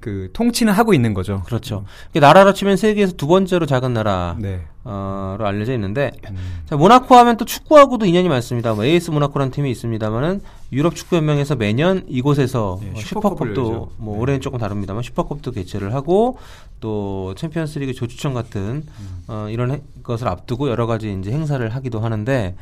그 0.00 0.30
통치는 0.32 0.72
하고 0.72 0.92
있는 0.94 1.14
거죠. 1.14 1.44
그렇죠. 1.46 1.84
나라로 2.12 2.54
치면 2.54 2.76
세계에서 2.76 3.12
두 3.12 3.28
번째로 3.28 3.66
작은 3.66 3.94
나라로 3.94 4.40
네. 4.40 4.62
알려져 4.84 5.72
있는데 5.74 6.10
음. 6.28 6.36
자, 6.66 6.76
모나코 6.76 7.14
하면 7.14 7.36
또 7.36 7.44
축구하고도 7.44 8.04
인연이 8.04 8.28
많습니다. 8.28 8.74
뭐 8.74 8.84
AS 8.84 9.12
모나코라는 9.12 9.52
팀이 9.52 9.70
있습니다만은 9.70 10.40
유럽 10.72 10.96
축구 10.96 11.14
연맹에서 11.14 11.54
매년 11.54 12.04
이곳에서 12.08 12.80
네, 12.82 12.90
어, 12.90 12.94
슈퍼컵을 12.96 13.54
슈퍼컵도. 13.54 13.92
뭐 13.98 14.14
네. 14.16 14.20
올해는 14.20 14.40
조금 14.40 14.58
다릅니다만 14.58 15.04
슈퍼컵도 15.04 15.52
개최를 15.52 15.94
하고 15.94 16.36
또 16.80 17.32
챔피언스리그 17.38 17.94
조추첨 17.94 18.34
같은 18.34 18.60
음. 18.88 19.22
어, 19.28 19.46
이런 19.50 19.70
해- 19.70 19.82
것을 20.02 20.26
앞두고 20.26 20.68
여러 20.68 20.86
가지 20.88 21.16
이제 21.16 21.30
행사를 21.30 21.66
하기도 21.72 22.00
하는데 22.00 22.56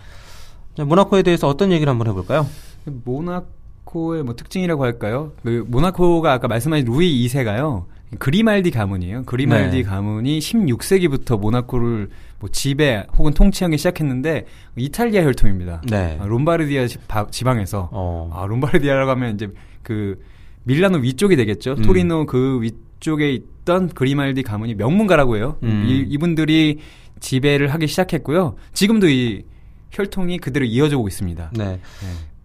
자, 0.76 0.84
모나코에 0.84 1.22
대해서 1.22 1.48
어떤 1.48 1.70
얘기를 1.72 1.90
한번 1.90 2.06
해볼까요? 2.08 2.46
모나코의 2.86 4.22
뭐 4.24 4.34
특징이라고 4.36 4.82
할까요? 4.84 5.32
그 5.42 5.64
모나코가 5.68 6.32
아까 6.32 6.48
말씀하신 6.48 6.86
루이 6.86 7.26
2세가요. 7.26 7.84
그리말디 8.18 8.70
가문이에요. 8.72 9.22
그리말디 9.24 9.76
네. 9.78 9.82
가문이 9.82 10.38
16세기부터 10.38 11.38
모나코를 11.40 12.10
뭐 12.40 12.50
지배 12.50 13.06
혹은 13.16 13.32
통치하기 13.32 13.78
시작했는데 13.78 14.46
이탈리아 14.76 15.22
혈통입니다. 15.24 15.82
네. 15.90 16.18
아, 16.20 16.26
롬바르디아 16.26 16.86
지- 16.88 16.98
지방에서 17.30 17.88
어. 17.90 18.30
아 18.34 18.44
롬바르디아라고 18.46 19.10
하면 19.12 19.34
이제 19.34 19.48
그 19.82 20.20
밀라노 20.64 20.98
위쪽이 20.98 21.36
되겠죠. 21.36 21.72
음. 21.78 21.82
토리노 21.82 22.26
그 22.26 22.60
위쪽에 22.60 23.32
있던 23.32 23.88
그리말디 23.88 24.42
가문이 24.42 24.74
명문가라고 24.74 25.36
해요. 25.36 25.56
음. 25.62 25.84
이, 25.86 26.04
이분들이 26.08 26.80
지배를 27.20 27.68
하기 27.72 27.86
시작했고요. 27.86 28.56
지금도 28.74 29.08
이 29.08 29.42
혈통이 29.92 30.38
그대로 30.38 30.64
이어져 30.64 30.98
오고 30.98 31.08
있습니다. 31.08 31.52
네. 31.56 31.78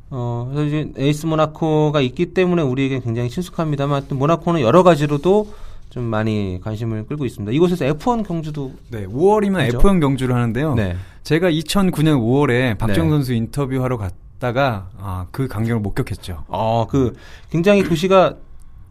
어, 0.10 0.50
그래서 0.54 0.68
이제 0.68 0.92
에이스 0.98 1.26
모나코가 1.26 2.02
있기 2.02 2.28
때문에 2.28 2.62
우리에게 2.62 3.00
굉장히 3.00 3.30
친숙합니다만 3.30 4.06
또 4.08 4.16
모나코는 4.16 4.62
여러 4.62 4.84
가지로도 4.84 5.52
좀 5.90 6.04
많이 6.04 6.60
관심을 6.62 7.08
끌고 7.08 7.26
있습니다. 7.26 7.52
이곳에서 7.52 7.86
F1 7.86 8.26
경주도 8.26 8.74
네, 8.90 9.06
5월이면 9.08 9.66
그죠? 9.66 9.80
F1 9.80 10.02
경주를 10.02 10.36
하는데요. 10.36 10.76
네. 10.76 10.96
제가 11.24 11.50
2009년 11.50 12.20
5월에 12.20 12.78
박정 12.78 13.06
네. 13.08 13.12
선수 13.12 13.34
인터뷰하러 13.34 13.98
갔다가 13.98 14.90
아, 14.98 15.26
그 15.32 15.48
광경을 15.48 15.82
목격했죠. 15.82 16.44
어, 16.48 16.88
그 16.90 17.16
굉장히 17.50 17.84
도시가 17.84 18.36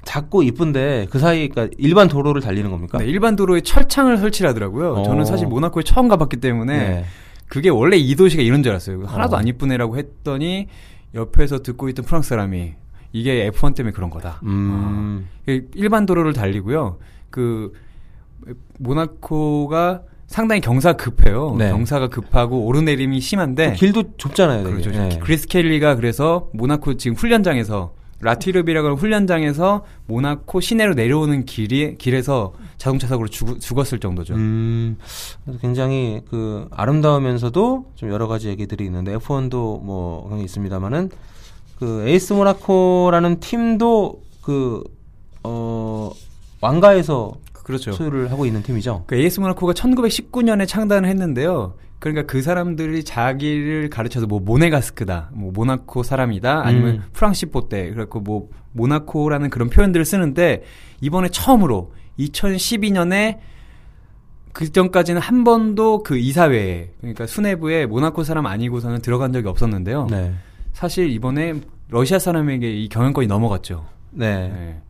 작고 0.04 0.42
이쁜데 0.42 1.08
그 1.10 1.18
사이 1.18 1.48
그러니까 1.48 1.74
일반 1.78 2.08
도로를 2.08 2.40
달리는 2.40 2.70
겁니까? 2.70 2.98
네, 2.98 3.06
일반 3.06 3.36
도로에 3.36 3.60
철창을 3.60 4.18
설치를 4.18 4.50
하더라고요. 4.50 4.94
어. 4.94 5.02
저는 5.02 5.24
사실 5.24 5.46
모나코에 5.46 5.82
처음 5.82 6.08
가봤기 6.08 6.38
때문에 6.38 6.78
네. 6.78 7.04
그게 7.48 7.68
원래 7.68 7.96
이 7.96 8.14
도시가 8.14 8.42
이런 8.42 8.62
줄 8.62 8.70
알았어요. 8.72 9.04
하나도 9.04 9.36
어. 9.36 9.38
안 9.38 9.48
이쁘네라고 9.48 9.96
했더니 9.96 10.68
옆에서 11.14 11.62
듣고 11.62 11.88
있던 11.88 12.04
프랑스 12.04 12.30
사람이 12.30 12.74
이게 13.12 13.50
F1 13.50 13.74
때문에 13.74 13.92
그런 13.92 14.10
거다. 14.10 14.40
음. 14.44 15.28
그 15.44 15.68
일반 15.74 16.06
도로를 16.06 16.32
달리고요. 16.32 16.98
그 17.30 17.72
모나코가 18.78 20.02
상당히 20.26 20.60
경사가 20.60 20.96
급해요. 20.96 21.54
네. 21.56 21.70
경사가 21.70 22.08
급하고 22.08 22.66
오르내림이 22.66 23.20
심한데 23.20 23.74
길도 23.74 24.16
좁잖아요. 24.16 24.64
그렇죠. 24.64 24.90
네. 24.90 25.18
그리스 25.22 25.46
켈리가 25.46 25.94
그래서 25.94 26.50
모나코 26.52 26.96
지금 26.96 27.16
훈련장에서 27.16 27.94
라티르비라고 28.20 28.96
훈련장에서 28.96 29.84
모나코 30.06 30.60
시내로 30.60 30.94
내려오는 30.94 31.44
길이 31.44 31.96
길에서 31.98 32.54
자동차 32.78 33.06
사고로 33.06 33.28
죽, 33.28 33.60
죽었을 33.60 34.00
정도죠. 34.00 34.34
음, 34.34 34.96
굉장히 35.60 36.22
그 36.30 36.66
아름다우면서도 36.70 37.92
좀 37.94 38.10
여러 38.10 38.26
가지 38.26 38.48
얘기들이 38.48 38.84
있는데 38.86 39.16
F1도 39.16 39.82
뭐 39.82 40.24
그런 40.24 40.38
게 40.38 40.44
있습니다만은 40.44 41.10
그 41.78 42.06
에이스 42.06 42.32
모나코라는 42.32 43.40
팀도 43.40 44.22
그 44.42 44.82
어, 45.42 46.10
왕가에서 46.60 47.34
그렇죠. 47.66 47.92
소유를 47.92 48.30
하고 48.30 48.46
있는 48.46 48.62
팀이죠. 48.62 49.04
그 49.08 49.16
AS 49.16 49.40
모나코가 49.40 49.72
1919년에 49.72 50.68
창단을 50.68 51.08
했는데요. 51.08 51.74
그러니까 51.98 52.26
그 52.26 52.42
사람들이 52.42 53.04
자기를 53.04 53.88
가르쳐서 53.90 54.26
뭐 54.26 54.40
모네가스크다, 54.40 55.30
뭐 55.32 55.50
모나코 55.52 56.02
사람이다, 56.02 56.62
아니면 56.64 56.96
음. 56.96 57.02
프랑시포테, 57.12 57.90
그래갖고 57.90 58.20
뭐 58.20 58.48
모나코라는 58.72 59.50
그런 59.50 59.70
표현들을 59.70 60.04
쓰는데 60.04 60.62
이번에 61.00 61.28
처음으로 61.28 61.92
2012년에 62.18 63.38
그 64.52 64.72
전까지는 64.72 65.20
한 65.20 65.44
번도 65.44 66.02
그 66.02 66.16
이사회에 66.16 66.92
그러니까 67.00 67.26
수뇌부에 67.26 67.86
모나코 67.86 68.24
사람 68.24 68.46
아니고서는 68.46 69.02
들어간 69.02 69.32
적이 69.32 69.48
없었는데요. 69.48 70.06
네. 70.10 70.32
사실 70.72 71.10
이번에 71.10 71.54
러시아 71.88 72.18
사람에게 72.18 72.70
이 72.70 72.88
경영권이 72.88 73.26
넘어갔죠. 73.26 73.86
네. 74.10 74.48
네. 74.48 74.80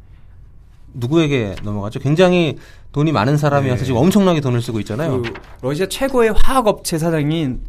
누구에게 0.96 1.54
넘어갔죠? 1.62 2.00
굉장히 2.00 2.56
돈이 2.92 3.12
많은 3.12 3.37
사람이어서 3.37 3.80
네. 3.80 3.85
지금 3.85 4.00
엄청나게 4.00 4.40
돈을 4.40 4.61
쓰고 4.62 4.80
있잖아요. 4.80 5.22
그 5.22 5.32
러시아 5.62 5.87
최고의 5.87 6.32
화학 6.32 6.66
업체 6.66 6.98
사장인 6.98 7.61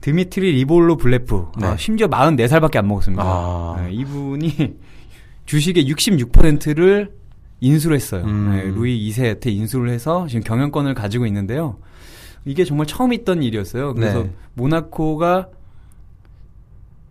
드미트리 0.00 0.52
리볼로블레프. 0.52 1.46
네. 1.58 1.66
아, 1.66 1.76
심지어 1.76 2.06
44살밖에 2.08 2.76
안 2.76 2.88
먹었습니다. 2.88 3.22
아. 3.24 3.76
네, 3.80 3.92
이분이 3.92 4.74
주식의 5.46 5.90
66%를 5.90 7.12
인수를 7.60 7.96
했어요. 7.96 8.24
음. 8.24 8.50
네, 8.54 8.62
루이 8.64 9.08
2세한테 9.08 9.46
인수를 9.46 9.90
해서 9.90 10.26
지금 10.28 10.42
경영권을 10.42 10.94
가지고 10.94 11.26
있는데요. 11.26 11.78
이게 12.44 12.64
정말 12.64 12.86
처음 12.86 13.12
있던 13.12 13.42
일이었어요. 13.42 13.94
그래서 13.94 14.24
네. 14.24 14.30
모나코가 14.54 15.48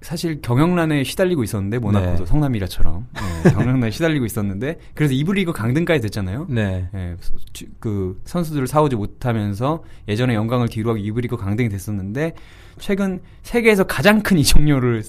사실 0.06 0.39
경영난에 0.39 1.04
시달리고 1.04 1.44
있었는데 1.44 1.80
모나코도 1.80 2.18
네. 2.20 2.26
성남이라처럼 2.28 3.08
네, 3.44 3.50
경영난에 3.52 3.89
시달리고 3.89 4.24
있었는데 4.26 4.78
그래서 4.94 5.15
이부 5.15 5.34
리그 5.34 5.52
강등까지 5.52 6.00
됐잖아요. 6.02 6.46
네. 6.48 6.88
예, 6.94 7.15
주- 7.54 7.65
그 7.80 8.22
선수들을 8.24 8.68
사오지 8.68 8.98
못하면서 8.98 9.84
예전에 10.08 10.36
영광을 10.36 10.70
뒤로하고 10.70 11.00
이브리그 11.00 11.38
강등이 11.38 11.70
됐었는데 11.70 12.34
최근 12.78 13.20
세계에서 13.41 13.86
가장 13.86 14.22
큰 14.22 14.38
이적료를 14.39 15.02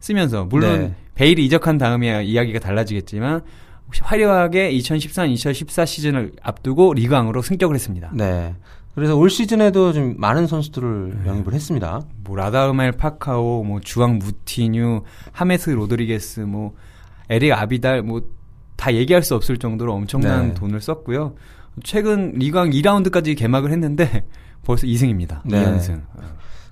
쓰면서 0.00 0.44
물론 0.46 0.80
네. 0.80 0.94
베일이 1.14 1.46
이적한 1.46 1.78
다음에 1.78 2.24
이야기가 2.24 2.58
달라지겠지만 2.58 3.42
혹시 3.86 4.00
화려하게 4.02 4.72
2013-2014 4.72 5.86
시즌을 5.86 6.32
앞두고 6.42 6.94
리그앙으로 6.94 7.42
승격을 7.42 7.76
했습니다. 7.76 8.10
네. 8.12 8.56
그래서 8.94 9.16
올 9.16 9.30
시즌에도 9.30 9.92
좀 9.92 10.14
많은 10.18 10.46
선수들을 10.46 11.22
영입을 11.26 11.54
했습니다. 11.54 12.02
뭐 12.24 12.36
라다멜 12.36 12.92
팔카오, 12.92 13.64
뭐 13.64 13.80
주앙 13.80 14.18
무티뉴, 14.18 15.02
하메스 15.32 15.70
로드리게스, 15.70 16.40
뭐 16.40 16.74
에릭 17.30 17.52
아비달 17.52 18.02
뭐 18.02 18.42
다 18.82 18.92
얘기할 18.94 19.22
수 19.22 19.36
없을 19.36 19.58
정도로 19.58 19.92
엄청난 19.92 20.48
네. 20.48 20.54
돈을 20.54 20.80
썼고요. 20.80 21.34
최근 21.84 22.32
리그앙 22.32 22.70
2라운드까지 22.70 23.38
개막을 23.38 23.70
했는데 23.70 24.24
벌써 24.66 24.88
2승입니다. 24.88 25.40
네. 25.44 25.64
2연승. 25.64 26.02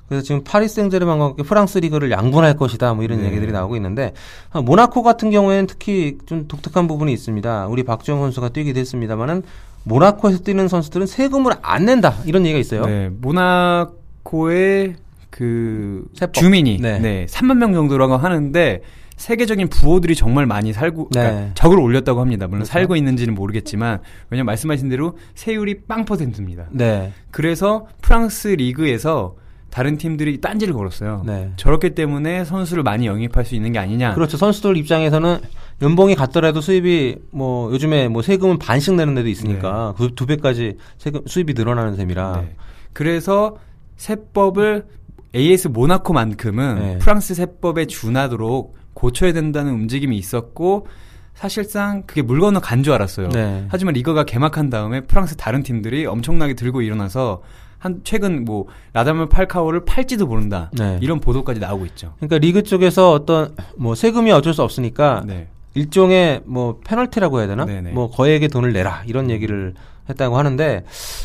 그래서 0.09 0.25
지금 0.25 0.43
파리 0.43 0.67
생제르맹과 0.67 1.25
함께 1.25 1.45
프랑스 1.45 1.79
리그를 1.79 2.11
양분할 2.11 2.57
것이다 2.57 2.95
뭐 2.95 3.05
이런 3.05 3.21
네. 3.21 3.27
얘기들이 3.27 3.53
나오고 3.53 3.77
있는데 3.77 4.13
아, 4.51 4.61
모나코 4.61 5.05
같은 5.05 5.31
경우에는 5.31 5.69
특히 5.69 6.19
좀 6.27 6.49
독특한 6.49 6.89
부분이 6.89 7.13
있습니다. 7.13 7.69
우리 7.69 7.85
박주영 7.85 8.19
선수가 8.19 8.49
뛰기도 8.49 8.81
했습니다만은 8.81 9.45
모나코에서 9.85 10.43
뛰는 10.43 10.69
선수들은 10.69 11.07
세금을 11.07 11.53
안 11.63 11.85
낸다 11.85 12.17
이런 12.27 12.45
얘기가 12.45 12.59
있어요. 12.59 12.85
네, 12.87 13.09
모나코의 13.09 14.97
그 15.31 16.05
세법. 16.15 16.35
주민이 16.35 16.79
네. 16.81 16.99
네. 16.99 17.27
3만 17.27 17.57
명 17.57 17.73
정도라고 17.73 18.17
하는데 18.17 18.83
세계적인 19.17 19.69
부호들이 19.69 20.15
정말 20.15 20.47
많이 20.47 20.73
살고 20.73 21.11
네. 21.13 21.21
그러니까 21.21 21.55
적을 21.55 21.79
올렸다고 21.79 22.21
합니다. 22.21 22.47
물론 22.47 22.61
그렇죠. 22.61 22.73
살고 22.73 22.97
있는지는 22.97 23.35
모르겠지만 23.35 24.01
왜냐면 24.31 24.47
말씀하신 24.47 24.89
대로 24.89 25.17
세율이 25.35 25.83
빵 25.83 26.05
퍼센트입니다. 26.05 26.67
네. 26.71 27.13
그래서 27.31 27.87
프랑스 28.01 28.49
리그에서 28.49 29.37
다른 29.71 29.99
팀들이 29.99 30.41
딴지를 30.41 30.75
걸었어요. 30.75 31.23
네. 31.25 31.53
저렇기 31.57 31.95
때문에 31.95 32.45
선수를 32.45 32.83
많이 32.83 33.07
영입할 33.07 33.45
수 33.45 33.55
있는 33.55 33.73
게 33.73 33.79
아니냐. 33.79 34.15
그렇죠. 34.15 34.37
선수들 34.37 34.77
입장에서는 34.79 35.39
연봉이 35.83 36.15
같더라도 36.15 36.61
수입이 36.61 37.17
뭐 37.31 37.73
요즘에 37.73 38.09
뭐 38.09 38.23
세금은 38.23 38.59
반씩 38.59 38.95
내는 38.95 39.15
데도 39.15 39.29
있으니까 39.29 39.95
그두 39.97 40.27
배까지 40.27 40.77
세금 40.99 41.23
수입이 41.27 41.55
늘어나는 41.55 41.97
셈이라. 41.97 42.43
네. 42.43 42.57
그래서 42.93 43.57
세법을 43.97 44.87
AS 45.35 45.69
모나코만큼은 45.69 46.75
네. 46.79 46.99
프랑스 46.99 47.35
세법에 47.35 47.87
준하도록 47.87 48.77
고쳐야 48.95 49.33
된다는 49.33 49.73
움직임이 49.73 50.17
있었고 50.19 50.87
사실상 51.35 52.03
그게 52.07 52.21
물 52.23 52.41
건너 52.41 52.61
간 52.61 52.83
줄 52.83 52.93
알았어요. 52.93 53.29
네. 53.31 53.65
하지만 53.69 53.95
리거가 53.95 54.25
개막한 54.25 54.69
다음에 54.69 55.01
프랑스 55.03 55.37
다른 55.37 55.63
팀들이 55.63 56.05
엄청나게 56.05 56.55
들고 56.55 56.83
일어나서 56.83 57.43
한 57.79 58.01
최근 58.05 58.45
뭐 58.45 58.67
라다멜 58.93 59.29
팔카오를 59.31 59.87
팔지도 59.87 60.27
모른다 60.27 60.71
네. 60.75 60.99
이런 61.01 61.19
보도까지 61.21 61.61
나오고 61.61 61.87
있죠. 61.87 62.13
그러니까 62.17 62.37
리그 62.39 62.63
쪽에서 62.63 63.13
어떤 63.13 63.55
뭐 63.79 63.95
세금이 63.95 64.31
어쩔 64.33 64.53
수 64.53 64.63
없으니까 64.63 65.23
네. 65.27 65.49
일종의 65.75 66.43
뭐 66.45 66.81
페널티라고 66.85 67.39
해야 67.39 67.47
되나? 67.47 67.65
네네. 67.65 67.93
뭐 67.93 68.11
거액의 68.11 68.49
돈을 68.49 68.73
내라 68.73 69.03
이런 69.07 69.31
얘기를 69.31 69.75
했다고 70.09 70.37
하는데 70.37 70.85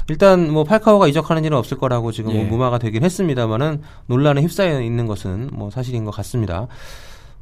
일단 0.10 0.51
뭐 0.51 0.63
팔카오가 0.63 1.08
이적하는 1.08 1.43
일은 1.43 1.58
없을 1.58 1.77
거라고 1.77 2.12
지금 2.12 2.31
예. 2.31 2.38
뭐 2.38 2.45
무마가 2.45 2.77
되긴 2.77 3.03
했습니다만은 3.03 3.81
논란에 4.08 4.41
휩싸여 4.41 4.81
있는 4.81 5.08
것은 5.08 5.49
뭐 5.53 5.71
사실인 5.71 6.05
것 6.05 6.12
같습니다. 6.12 6.67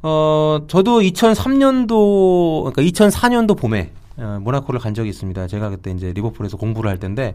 어 0.02 0.60
저도 0.68 1.00
2003년도 1.00 2.72
그러니까 2.72 2.82
2004년도 2.82 3.56
봄에 3.56 3.90
어, 4.16 4.38
모나코를 4.40 4.80
간 4.80 4.94
적이 4.94 5.10
있습니다. 5.10 5.46
제가 5.46 5.70
그때 5.70 5.90
이제 5.90 6.12
리버풀에서 6.12 6.56
공부를 6.56 6.90
할 6.90 6.98
때인데 6.98 7.34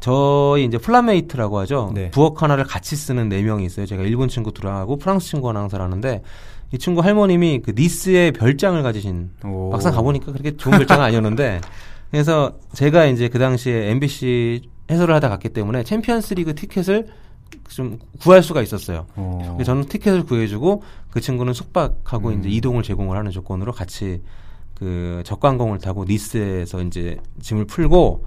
저희 0.00 0.64
이제 0.64 0.78
flatmate라고 0.78 1.58
하죠. 1.60 1.92
네. 1.94 2.10
부엌 2.10 2.42
하나를 2.42 2.64
같이 2.64 2.96
쓰는 2.96 3.28
네 3.28 3.42
명이 3.42 3.64
있어요. 3.64 3.86
제가 3.86 4.02
일본 4.02 4.28
친구 4.28 4.52
둘하고 4.52 4.96
프랑스 4.96 5.28
친구 5.28 5.48
하나 5.48 5.60
항상 5.60 5.82
하는데 5.82 6.22
이 6.72 6.78
친구 6.78 7.00
할머님이 7.00 7.62
그 7.64 7.72
니스의 7.76 8.32
별장을 8.32 8.80
가지신 8.82 9.30
오. 9.44 9.70
막상 9.70 9.92
가보니까 9.92 10.32
그렇게 10.32 10.56
좋은 10.56 10.78
별장은 10.78 11.04
아니었는데 11.04 11.60
그래서 12.10 12.58
제가 12.72 13.06
이제 13.06 13.28
그 13.28 13.38
당시에 13.38 13.90
MBC 13.90 14.62
해설을 14.90 15.14
하다 15.14 15.28
갔기 15.28 15.50
때문에 15.50 15.84
챔피언스리그 15.84 16.54
티켓을 16.54 17.08
좀 17.68 17.98
구할 18.20 18.42
수가 18.42 18.62
있었어요. 18.62 19.06
어. 19.16 19.58
저는 19.64 19.84
티켓을 19.86 20.24
구해주고 20.24 20.82
그 21.10 21.20
친구는 21.20 21.52
숙박하고 21.52 22.28
음. 22.28 22.40
이제 22.40 22.48
이동을 22.48 22.82
제공을 22.82 23.16
하는 23.16 23.30
조건으로 23.30 23.72
같이 23.72 24.22
그 24.74 25.22
적관공을 25.24 25.78
타고 25.78 26.04
니스에서 26.04 26.82
이제 26.82 27.18
짐을 27.40 27.66
풀고 27.66 28.24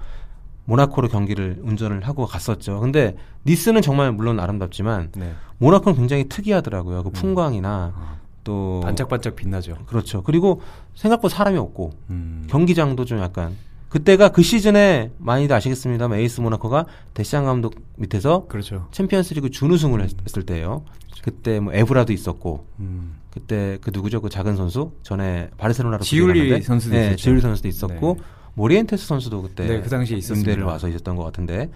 모나코로 0.66 1.08
경기를 1.08 1.60
운전을 1.62 2.06
하고 2.06 2.26
갔었죠. 2.26 2.80
근데 2.80 3.16
니스는 3.44 3.82
정말 3.82 4.12
물론 4.12 4.40
아름답지만 4.40 5.10
네. 5.16 5.32
모나코는 5.58 5.98
굉장히 5.98 6.28
특이하더라고요. 6.28 7.02
그 7.02 7.10
풍광이나 7.10 8.18
또 8.44 8.80
반짝반짝 8.84 9.34
빛나죠. 9.34 9.78
그렇죠. 9.86 10.22
그리고 10.22 10.60
생각보다 10.94 11.34
사람이 11.34 11.58
없고 11.58 11.92
음. 12.10 12.46
경기장도 12.48 13.04
좀 13.04 13.18
약간 13.18 13.56
그때가 13.88 14.30
그 14.30 14.42
시즌에 14.42 15.10
많이들 15.18 15.54
아시겠습니다만 15.56 16.18
에이스 16.18 16.40
모나코가 16.40 16.86
데시안 17.14 17.44
감독 17.44 17.74
밑에서 17.96 18.46
그렇죠. 18.46 18.88
챔피언스리그 18.92 19.50
준우승을 19.50 20.02
했, 20.02 20.36
을 20.36 20.42
때예요. 20.44 20.84
그때 21.22 21.58
뭐 21.58 21.72
에브라도 21.72 22.12
있었고 22.12 22.66
음. 22.80 23.16
그때 23.30 23.78
그 23.80 23.90
누구죠? 23.92 24.20
그 24.20 24.28
작은 24.28 24.56
선수 24.56 24.92
전에 25.02 25.48
바르셀로나로 25.56 26.02
지울리 26.02 26.60
선수도 26.60 26.94
네, 26.94 27.06
있었죠. 27.06 27.16
지울리 27.16 27.40
선수도 27.40 27.68
있었고 27.68 28.16
네. 28.18 28.24
모리엔테스 28.54 29.06
선수도 29.06 29.42
그때 29.42 29.66
네, 29.66 29.80
그 29.80 29.88
당시에 29.88 30.16
있었습니다. 30.18 30.50
임대를 30.50 30.64
와서 30.64 30.88
있었던 30.88 31.16
것 31.16 31.24
같은데 31.24 31.70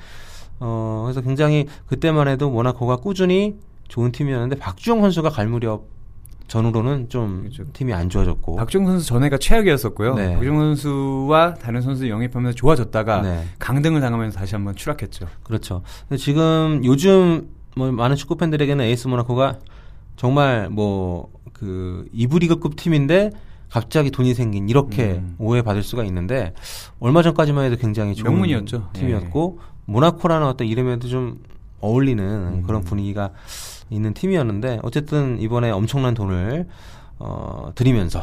어 0.60 1.02
그래서 1.04 1.20
굉장히 1.20 1.66
그때만 1.86 2.28
해도 2.28 2.50
모나코가 2.50 2.96
꾸준히 2.96 3.56
좋은 3.88 4.12
팀이었는데 4.12 4.56
박주영 4.56 5.00
선수가 5.00 5.30
갈 5.30 5.48
무렵 5.48 5.97
전후로는 6.48 7.08
좀 7.08 7.42
그렇죠. 7.42 7.64
팀이 7.72 7.92
안 7.92 8.08
좋아졌고 8.08 8.56
박정 8.56 8.86
선수 8.86 9.06
전에가 9.06 9.38
최악이었었고요. 9.38 10.14
네. 10.14 10.34
박정 10.34 10.58
선수와 10.58 11.54
다른 11.54 11.80
선수 11.80 12.08
영입하면서 12.08 12.56
좋아졌다가 12.56 13.22
네. 13.22 13.44
강등을 13.58 14.00
당하면서 14.00 14.38
다시 14.38 14.54
한번 14.54 14.74
추락했죠. 14.74 15.28
그렇죠. 15.44 15.82
근데 16.08 16.16
지금 16.16 16.80
요즘 16.84 17.50
뭐 17.76 17.92
많은 17.92 18.16
축구 18.16 18.36
팬들에게는 18.36 18.84
에이스 18.84 19.06
모나코가 19.08 19.58
정말 20.16 20.68
뭐 20.68 21.28
그 21.58 22.06
이브리그급 22.12 22.76
팀인데 22.76 23.30
갑자기 23.68 24.10
돈이 24.10 24.32
생긴 24.34 24.68
이렇게 24.68 25.14
음. 25.14 25.34
오해받을 25.38 25.82
수가 25.82 26.04
있는데 26.04 26.54
얼마 27.00 27.22
전까지만 27.22 27.64
해도 27.64 27.76
굉장히 27.76 28.14
좋은 28.14 28.30
명문이었죠. 28.30 28.90
팀이었고 28.94 29.58
모나코라는 29.84 30.46
어떤 30.46 30.66
이름에도 30.66 31.08
좀 31.08 31.40
어울리는 31.80 32.24
음. 32.24 32.62
그런 32.62 32.82
분위기가 32.82 33.30
있는 33.90 34.14
팀이었는데 34.14 34.80
어쨌든 34.82 35.40
이번에 35.40 35.70
엄청난 35.70 36.14
돈을 36.14 36.66
어 37.18 37.72
들이면서 37.74 38.22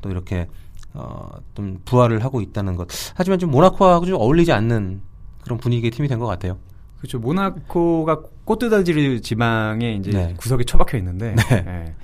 또 0.00 0.10
이렇게 0.10 0.48
어 0.94 1.28
좀 1.54 1.80
부활을 1.84 2.22
하고 2.24 2.40
있다는 2.40 2.76
것. 2.76 2.88
하지만 3.14 3.38
좀 3.38 3.50
모나코하고 3.50 4.06
좀 4.06 4.16
어울리지 4.20 4.52
않는 4.52 5.00
그런 5.42 5.58
분위기의 5.58 5.90
팀이 5.90 6.08
된 6.08 6.18
것 6.18 6.26
같아요. 6.26 6.58
그렇죠. 6.98 7.18
모나코가 7.18 8.22
꼬뜨다지르 8.44 9.20
지방에 9.20 9.94
이제 9.94 10.10
네. 10.10 10.34
구석에 10.36 10.64
처박혀 10.64 10.98
있는데 10.98 11.34
네. 11.36 11.64
예. 11.66 11.94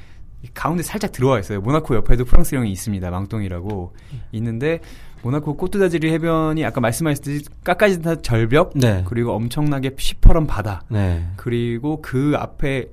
이 0.43 0.49
가운데 0.55 0.83
살짝 0.83 1.13
들어와 1.13 1.39
있어요. 1.41 1.61
모나코 1.61 1.95
옆에도 1.97 2.25
프랑스 2.25 2.55
형이 2.55 2.71
있습니다. 2.73 3.11
망똥이라고 3.11 3.95
있는데 4.33 4.81
모나코 5.23 5.57
꼬뜨다지르 5.57 6.09
해변이 6.09 6.65
아까 6.65 6.81
말씀하셨듯이 6.81 7.45
깎아진 7.65 8.03
절벽 8.23 8.73
네. 8.75 9.05
그리고 9.07 9.33
엄청나게 9.33 9.95
시퍼런 9.99 10.47
바다 10.47 10.83
네. 10.89 11.27
그리고 11.37 12.01
그 12.01 12.35
앞에 12.37 12.87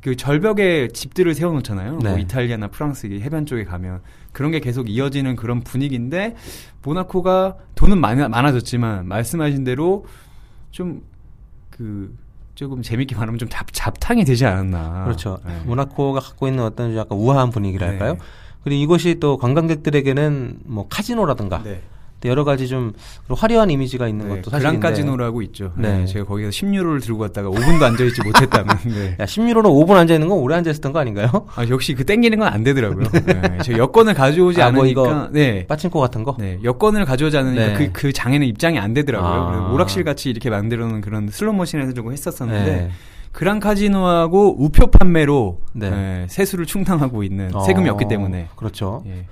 그 0.00 0.16
절벽에 0.16 0.88
집들을 0.88 1.34
세워놓잖아요. 1.34 1.98
네. 1.98 2.10
뭐 2.10 2.18
이탈리아나 2.18 2.68
프랑스 2.68 3.06
이 3.06 3.20
해변 3.20 3.46
쪽에 3.46 3.64
가면 3.64 4.00
그런 4.32 4.50
게 4.50 4.60
계속 4.60 4.88
이어지는 4.88 5.36
그런 5.36 5.60
분위기인데 5.60 6.36
모나코가 6.82 7.56
돈은 7.74 7.98
많이, 7.98 8.26
많아졌지만 8.26 9.06
말씀하신 9.06 9.64
대로 9.64 10.06
좀 10.70 11.10
그 11.80 12.14
조금 12.54 12.82
재밌게 12.82 13.16
말하면 13.16 13.38
좀 13.38 13.48
잡, 13.48 13.72
잡탕이 13.72 14.26
되지 14.26 14.44
않았나. 14.44 15.04
그렇죠. 15.04 15.38
네. 15.46 15.62
모나코가 15.64 16.20
갖고 16.20 16.46
있는 16.46 16.62
어떤 16.62 16.94
약간 16.94 17.16
우아한 17.16 17.48
분위기랄까요? 17.48 18.18
네. 18.60 18.64
그리고 18.64 18.82
이것이 18.82 19.18
또 19.20 19.36
관광객들에게는 19.38 20.58
뭐 20.64 20.86
카지노라든가 20.88 21.62
네. 21.64 21.80
또 22.20 22.28
여러 22.28 22.44
가지 22.44 22.68
좀 22.68 22.92
화려한 23.30 23.70
이미지가 23.70 24.06
있는 24.06 24.28
네, 24.28 24.34
것도 24.36 24.50
사실인데 24.50 24.78
그랑카지노라고 24.78 25.40
있죠. 25.40 25.72
네. 25.78 26.00
네. 26.00 26.04
제가 26.04 26.26
거기서 26.26 26.50
10유로를 26.50 27.02
들고 27.02 27.18
갔다가 27.18 27.48
5분도 27.48 27.82
앉아 27.82 28.04
있지 28.04 28.20
못했다는. 28.22 28.74
네. 28.92 29.16
야, 29.18 29.24
10유로로 29.24 29.64
5분 29.64 29.92
앉아 29.96 30.12
있는 30.12 30.28
건 30.28 30.36
오래 30.36 30.54
앉아 30.56 30.68
있었던 30.70 30.92
거 30.92 30.98
아닌가요? 30.98 31.30
아, 31.56 31.66
역시 31.70 31.94
그 31.94 32.04
땡기는 32.04 32.38
건 32.38 32.46
안 32.52 32.62
되더라고요. 32.62 33.06
네. 33.24 33.58
제가 33.62 33.78
여권을 33.78 34.12
가져오지 34.12 34.60
아, 34.60 34.70
뭐 34.70 34.82
않으니까. 34.82 35.00
이거 35.02 35.28
네. 35.32 35.66
빠친코 35.66 35.98
같은 35.98 36.22
거? 36.24 36.36
네, 36.38 36.58
여권을 36.62 37.06
가져오지 37.06 37.38
않으니까 37.38 37.66
네. 37.68 37.72
그, 37.72 37.88
그 37.92 38.12
장에는 38.12 38.46
입장이 38.46 38.78
안 38.78 38.92
되더라고요. 38.92 39.30
아. 39.30 39.72
오락실 39.72 40.04
같이 40.04 40.28
이렇게 40.28 40.50
만들어 40.50 40.86
놓은 40.88 41.00
그런 41.00 41.28
슬롯머신에서 41.30 41.94
조금 41.94 42.12
했었었는데, 42.12 42.70
네. 42.70 42.90
그랑 43.32 43.60
카지노하고 43.60 44.56
우표 44.58 44.88
판매로 44.88 45.60
네. 45.72 45.90
네, 45.90 46.26
세수를 46.28 46.66
충당하고 46.66 47.22
있는 47.22 47.54
어, 47.54 47.60
세금이 47.60 47.88
없기 47.88 48.08
때문에. 48.08 48.48
그렇죠. 48.56 49.02
예. 49.06 49.26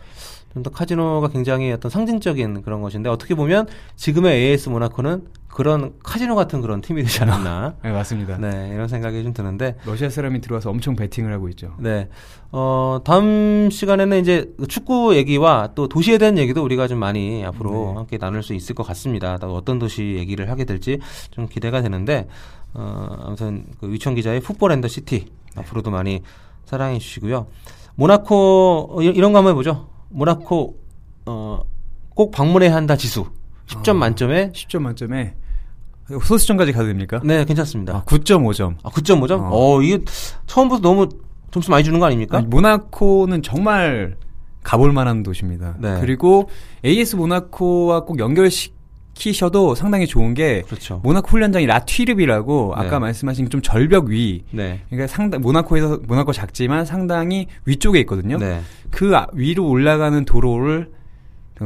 좀 0.58 0.62
더 0.62 0.70
카지노가 0.70 1.28
굉장히 1.28 1.70
어떤 1.72 1.90
상징적인 1.90 2.62
그런 2.62 2.82
것인데 2.82 3.08
어떻게 3.08 3.34
보면 3.34 3.66
지금의 3.96 4.34
AS 4.50 4.68
모나코는 4.70 5.26
그런 5.48 5.94
카지노 6.04 6.34
같은 6.36 6.60
그런 6.60 6.80
팀이 6.80 7.02
되지 7.02 7.22
않았나. 7.22 7.74
네, 7.82 7.90
맞습니다. 7.90 8.36
네, 8.38 8.70
이런 8.72 8.86
생각이 8.88 9.22
좀 9.24 9.32
드는데 9.32 9.76
러시아 9.86 10.08
사람이 10.08 10.40
들어와서 10.40 10.70
엄청 10.70 10.94
베팅을 10.96 11.32
하고 11.32 11.48
있죠. 11.50 11.74
네. 11.78 12.08
어, 12.52 13.00
다음 13.04 13.68
시간에는 13.70 14.20
이제 14.20 14.52
축구 14.68 15.16
얘기와 15.16 15.70
또 15.74 15.88
도시에 15.88 16.18
대한 16.18 16.38
얘기도 16.38 16.62
우리가 16.64 16.86
좀 16.88 16.98
많이 16.98 17.44
앞으로 17.44 17.70
네. 17.72 17.94
함께 17.96 18.18
나눌 18.18 18.42
수 18.42 18.54
있을 18.54 18.74
것 18.74 18.84
같습니다. 18.86 19.38
또 19.38 19.54
어떤 19.54 19.78
도시 19.78 20.14
얘기를 20.18 20.50
하게 20.50 20.64
될지 20.64 20.98
좀 21.30 21.48
기대가 21.48 21.82
되는데, 21.82 22.28
어, 22.74 23.08
아무튼 23.24 23.66
그 23.80 23.90
위천 23.90 24.14
기자의 24.14 24.40
풋볼 24.40 24.70
앤더 24.72 24.88
시티 24.88 25.26
앞으로도 25.56 25.90
많이 25.90 26.22
사랑해 26.66 26.98
주시고요. 26.98 27.46
모나코, 27.96 28.88
어, 28.92 29.02
이- 29.02 29.06
이런 29.06 29.32
거 29.32 29.38
한번 29.38 29.52
해보죠. 29.52 29.88
모나코, 30.08 30.78
어, 31.26 31.60
꼭 32.10 32.30
방문해야 32.30 32.74
한다 32.74 32.96
지수. 32.96 33.26
10점 33.66 33.90
아. 33.90 33.94
만점에 33.94 34.52
10점 34.52 34.80
만점에 34.80 35.34
소수점까지 36.10 36.72
가도 36.72 36.86
됩니까? 36.86 37.20
네, 37.22 37.44
괜찮습니다. 37.44 37.96
아, 37.96 38.02
9.5점. 38.04 38.76
아, 38.82 38.88
9.5점? 38.88 39.40
어. 39.40 39.48
어, 39.52 39.82
이게 39.82 40.02
처음부터 40.46 40.80
너무 40.80 41.08
점수 41.50 41.70
많이 41.70 41.84
주는 41.84 41.98
거 41.98 42.06
아닙니까? 42.06 42.38
아니, 42.38 42.46
모나코는 42.46 43.42
정말 43.42 44.16
가볼 44.62 44.92
만한 44.92 45.22
도시입니다. 45.22 45.76
네. 45.78 46.00
그리고 46.00 46.48
AS 46.84 47.16
모나코와 47.16 48.04
꼭 48.04 48.18
연결시 48.18 48.72
키셔도 49.18 49.74
상당히 49.74 50.06
좋은 50.06 50.32
게 50.32 50.62
그렇죠. 50.62 51.00
모나코 51.02 51.28
훈련장이 51.28 51.66
라튀르비라고 51.66 52.74
네. 52.78 52.86
아까 52.86 52.98
말씀하신 53.00 53.50
좀 53.50 53.60
절벽 53.60 54.06
위. 54.06 54.44
네. 54.52 54.80
그러니까 54.88 55.08
상당 55.08 55.40
모나코에서 55.40 56.00
모나코 56.06 56.32
작지만 56.32 56.84
상당히 56.86 57.46
위쪽에 57.64 57.98
있거든요. 58.00 58.38
네. 58.38 58.60
그 58.90 59.14
아- 59.16 59.26
위로 59.32 59.66
올라가는 59.68 60.24
도로를 60.24 60.90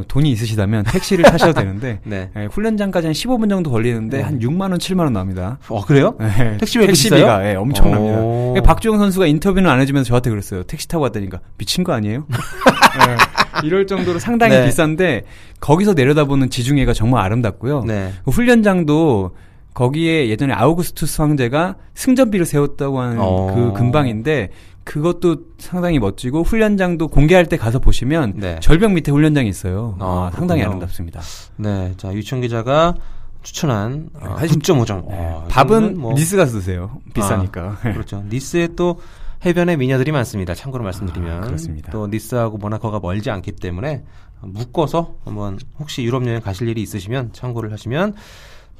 돈이 0.08 0.30
있으시다면 0.30 0.84
택시를 0.84 1.24
타셔도 1.24 1.52
되는데 1.52 2.00
네. 2.04 2.30
예, 2.36 2.46
훈련장까지 2.46 3.08
한 3.08 3.14
15분 3.14 3.48
정도 3.48 3.70
걸리는데 3.70 4.18
네. 4.18 4.22
한 4.22 4.38
6만 4.38 4.62
원, 4.62 4.78
7만 4.78 5.00
원 5.00 5.12
나옵니다. 5.12 5.58
어, 5.68 5.84
그래요? 5.84 6.14
네, 6.18 6.56
택시비가 6.58 6.84
이렇게 6.84 6.86
택시비가? 6.86 7.50
예, 7.50 7.54
엄청납니다. 7.54 8.18
오. 8.20 8.52
그러니까 8.52 8.72
박주영 8.72 8.98
선수가 8.98 9.26
인터뷰는 9.26 9.68
안 9.68 9.80
해주면서 9.80 10.08
저한테 10.08 10.30
그랬어요. 10.30 10.62
택시 10.64 10.88
타고 10.88 11.04
왔다니까 11.04 11.40
미친 11.58 11.84
거 11.84 11.92
아니에요? 11.92 12.26
예, 13.62 13.66
이럴 13.66 13.86
정도로 13.86 14.18
상당히 14.18 14.56
네. 14.56 14.66
비싼데 14.66 15.22
거기서 15.60 15.94
내려다보는 15.94 16.50
지중해가 16.50 16.92
정말 16.92 17.24
아름답고요. 17.24 17.84
네. 17.84 18.12
그 18.24 18.30
훈련장도 18.30 19.32
거기에 19.74 20.28
예전에 20.28 20.52
아우구스투스 20.52 21.20
황제가 21.22 21.76
승전비를 21.94 22.44
세웠다고 22.46 23.00
하는 23.00 23.16
어. 23.20 23.54
그 23.54 23.72
근방인데 23.72 24.50
그것도 24.84 25.36
상당히 25.58 25.98
멋지고 25.98 26.42
훈련장도 26.42 27.08
공개할 27.08 27.46
때 27.46 27.56
가서 27.56 27.78
보시면 27.78 28.34
네. 28.36 28.58
절벽 28.60 28.92
밑에 28.92 29.12
훈련장이 29.12 29.48
있어요. 29.48 29.96
아, 30.00 30.30
아, 30.32 30.36
상당히. 30.36 30.62
아름답습니다. 30.62 31.20
네. 31.56 31.92
자, 31.96 32.12
유천 32.12 32.40
기자가 32.40 32.94
추천한 33.42 34.08
어, 34.20 34.36
사실- 34.38 34.58
9.5점. 34.58 35.08
네. 35.08 35.14
어, 35.18 35.46
밥은 35.48 35.78
이거는 35.78 35.98
뭐- 36.00 36.12
니스 36.14 36.36
가서 36.36 36.52
드세요. 36.52 36.98
비싸니까. 37.14 37.78
그렇죠. 37.82 38.24
니스에 38.28 38.68
또 38.76 39.00
해변에 39.44 39.76
미녀들이 39.76 40.12
많습니다. 40.12 40.54
참고로 40.54 40.84
말씀드리면. 40.84 41.38
아, 41.38 41.40
그렇습니다. 41.46 41.90
또 41.92 42.06
니스하고 42.08 42.58
모나코가 42.58 43.00
멀지 43.00 43.30
않기 43.30 43.52
때문에 43.52 44.04
묶어서 44.40 45.14
한번 45.24 45.58
혹시 45.78 46.02
유럽 46.02 46.26
여행 46.26 46.40
가실 46.40 46.68
일이 46.68 46.82
있으시면 46.82 47.30
참고를 47.32 47.72
하시면 47.72 48.14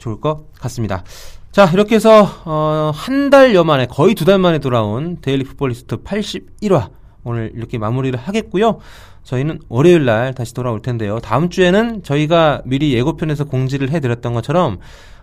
좋을 0.03 0.21
것 0.21 0.53
같습니다. 0.61 1.05
자, 1.53 1.67
이렇게 1.73 1.95
해서 1.95 2.29
어, 2.45 2.91
한 2.95 3.31
달여 3.31 3.63
만에 3.65 3.87
거의 3.87 4.15
두 4.15 4.25
달 4.25 4.39
만에 4.39 4.59
돌아온 4.59 5.19
데일리 5.21 5.45
풋볼리스트 5.45 5.99
81화 5.99 6.91
오늘 7.25 7.53
이렇게 7.55 7.79
마무리를 7.79 8.19
하겠고요. 8.19 8.79
저희는 9.23 9.61
월요일 9.69 10.05
날 10.05 10.35
다시 10.35 10.53
돌아올 10.55 10.83
텐데요. 10.83 11.21
다음 11.21 11.49
주에는 11.51 12.03
저희가 12.03 12.63
미리 12.65 12.93
예고편에서 12.95 13.45
공지를 13.45 13.91
해드렸던 13.91 14.35
것처럼 14.35 14.79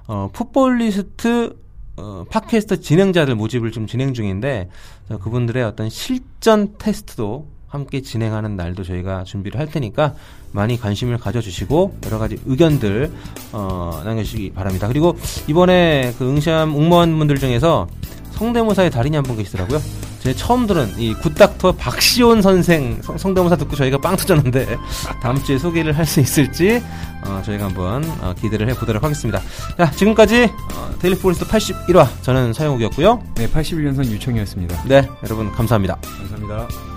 어, 0.07 0.29
풋볼리스트 0.31 1.57
어, 1.97 2.23
팟캐스트 2.29 2.79
진행자들 2.79 3.35
모집을 3.35 3.71
좀 3.71 3.85
진행 3.85 4.13
중인데 4.13 4.69
어, 5.09 5.17
그분들의 5.17 5.61
어떤 5.63 5.89
실전 5.89 6.75
테스트도 6.77 7.47
함께 7.69 8.01
진행하는 8.01 8.55
날도 8.55 8.84
저희가 8.84 9.23
준비를 9.23 9.60
할 9.60 9.67
테니까 9.67 10.15
많이 10.51 10.79
관심을 10.79 11.17
가져주시고 11.19 11.99
여러 12.08 12.17
가지 12.17 12.38
의견들 12.45 13.12
어, 13.51 14.01
남겨주시기 14.03 14.51
바랍니다. 14.51 14.88
그리고 14.88 15.15
이번에 15.47 16.13
그 16.17 16.27
응시함 16.29 16.75
응모한 16.75 17.17
분들 17.17 17.38
중에서 17.38 17.88
성대모사의 18.32 18.89
달인이 18.89 19.15
한 19.15 19.23
분 19.23 19.38
계시더라고요. 19.38 19.79
제가 20.19 20.36
처음 20.38 20.65
들은 20.67 20.89
이 20.97 21.13
굿닥터 21.13 21.73
박시온 21.73 22.41
선생 22.41 23.01
성- 23.01 23.17
성대모사 23.17 23.55
듣고 23.58 23.75
저희가 23.75 23.97
빵 23.99 24.15
터졌는데 24.17 24.77
다음 25.21 25.41
주에 25.43 25.58
소개를 25.58 25.97
할 25.97 26.05
수 26.05 26.19
있을지 26.19 26.82
어, 27.25 27.41
저희가 27.45 27.65
한번 27.65 28.03
어, 28.21 28.34
기대를 28.39 28.67
해보도록 28.69 29.03
하겠습니다. 29.03 29.39
자 29.77 29.91
지금까지 29.91 30.45
어, 30.73 30.89
데일리 30.99 31.17
풋볼리스트 31.17 31.45
81화 31.45 32.08
저는 32.21 32.51
서형욱이었고요. 32.53 33.23
네, 33.36 33.47
81년생 33.47 34.05
류청이었습니다. 34.05 34.84
네 34.88 35.08
여러분 35.23 35.51
감사합니다. 35.51 35.95
감사합니다. 36.01 36.88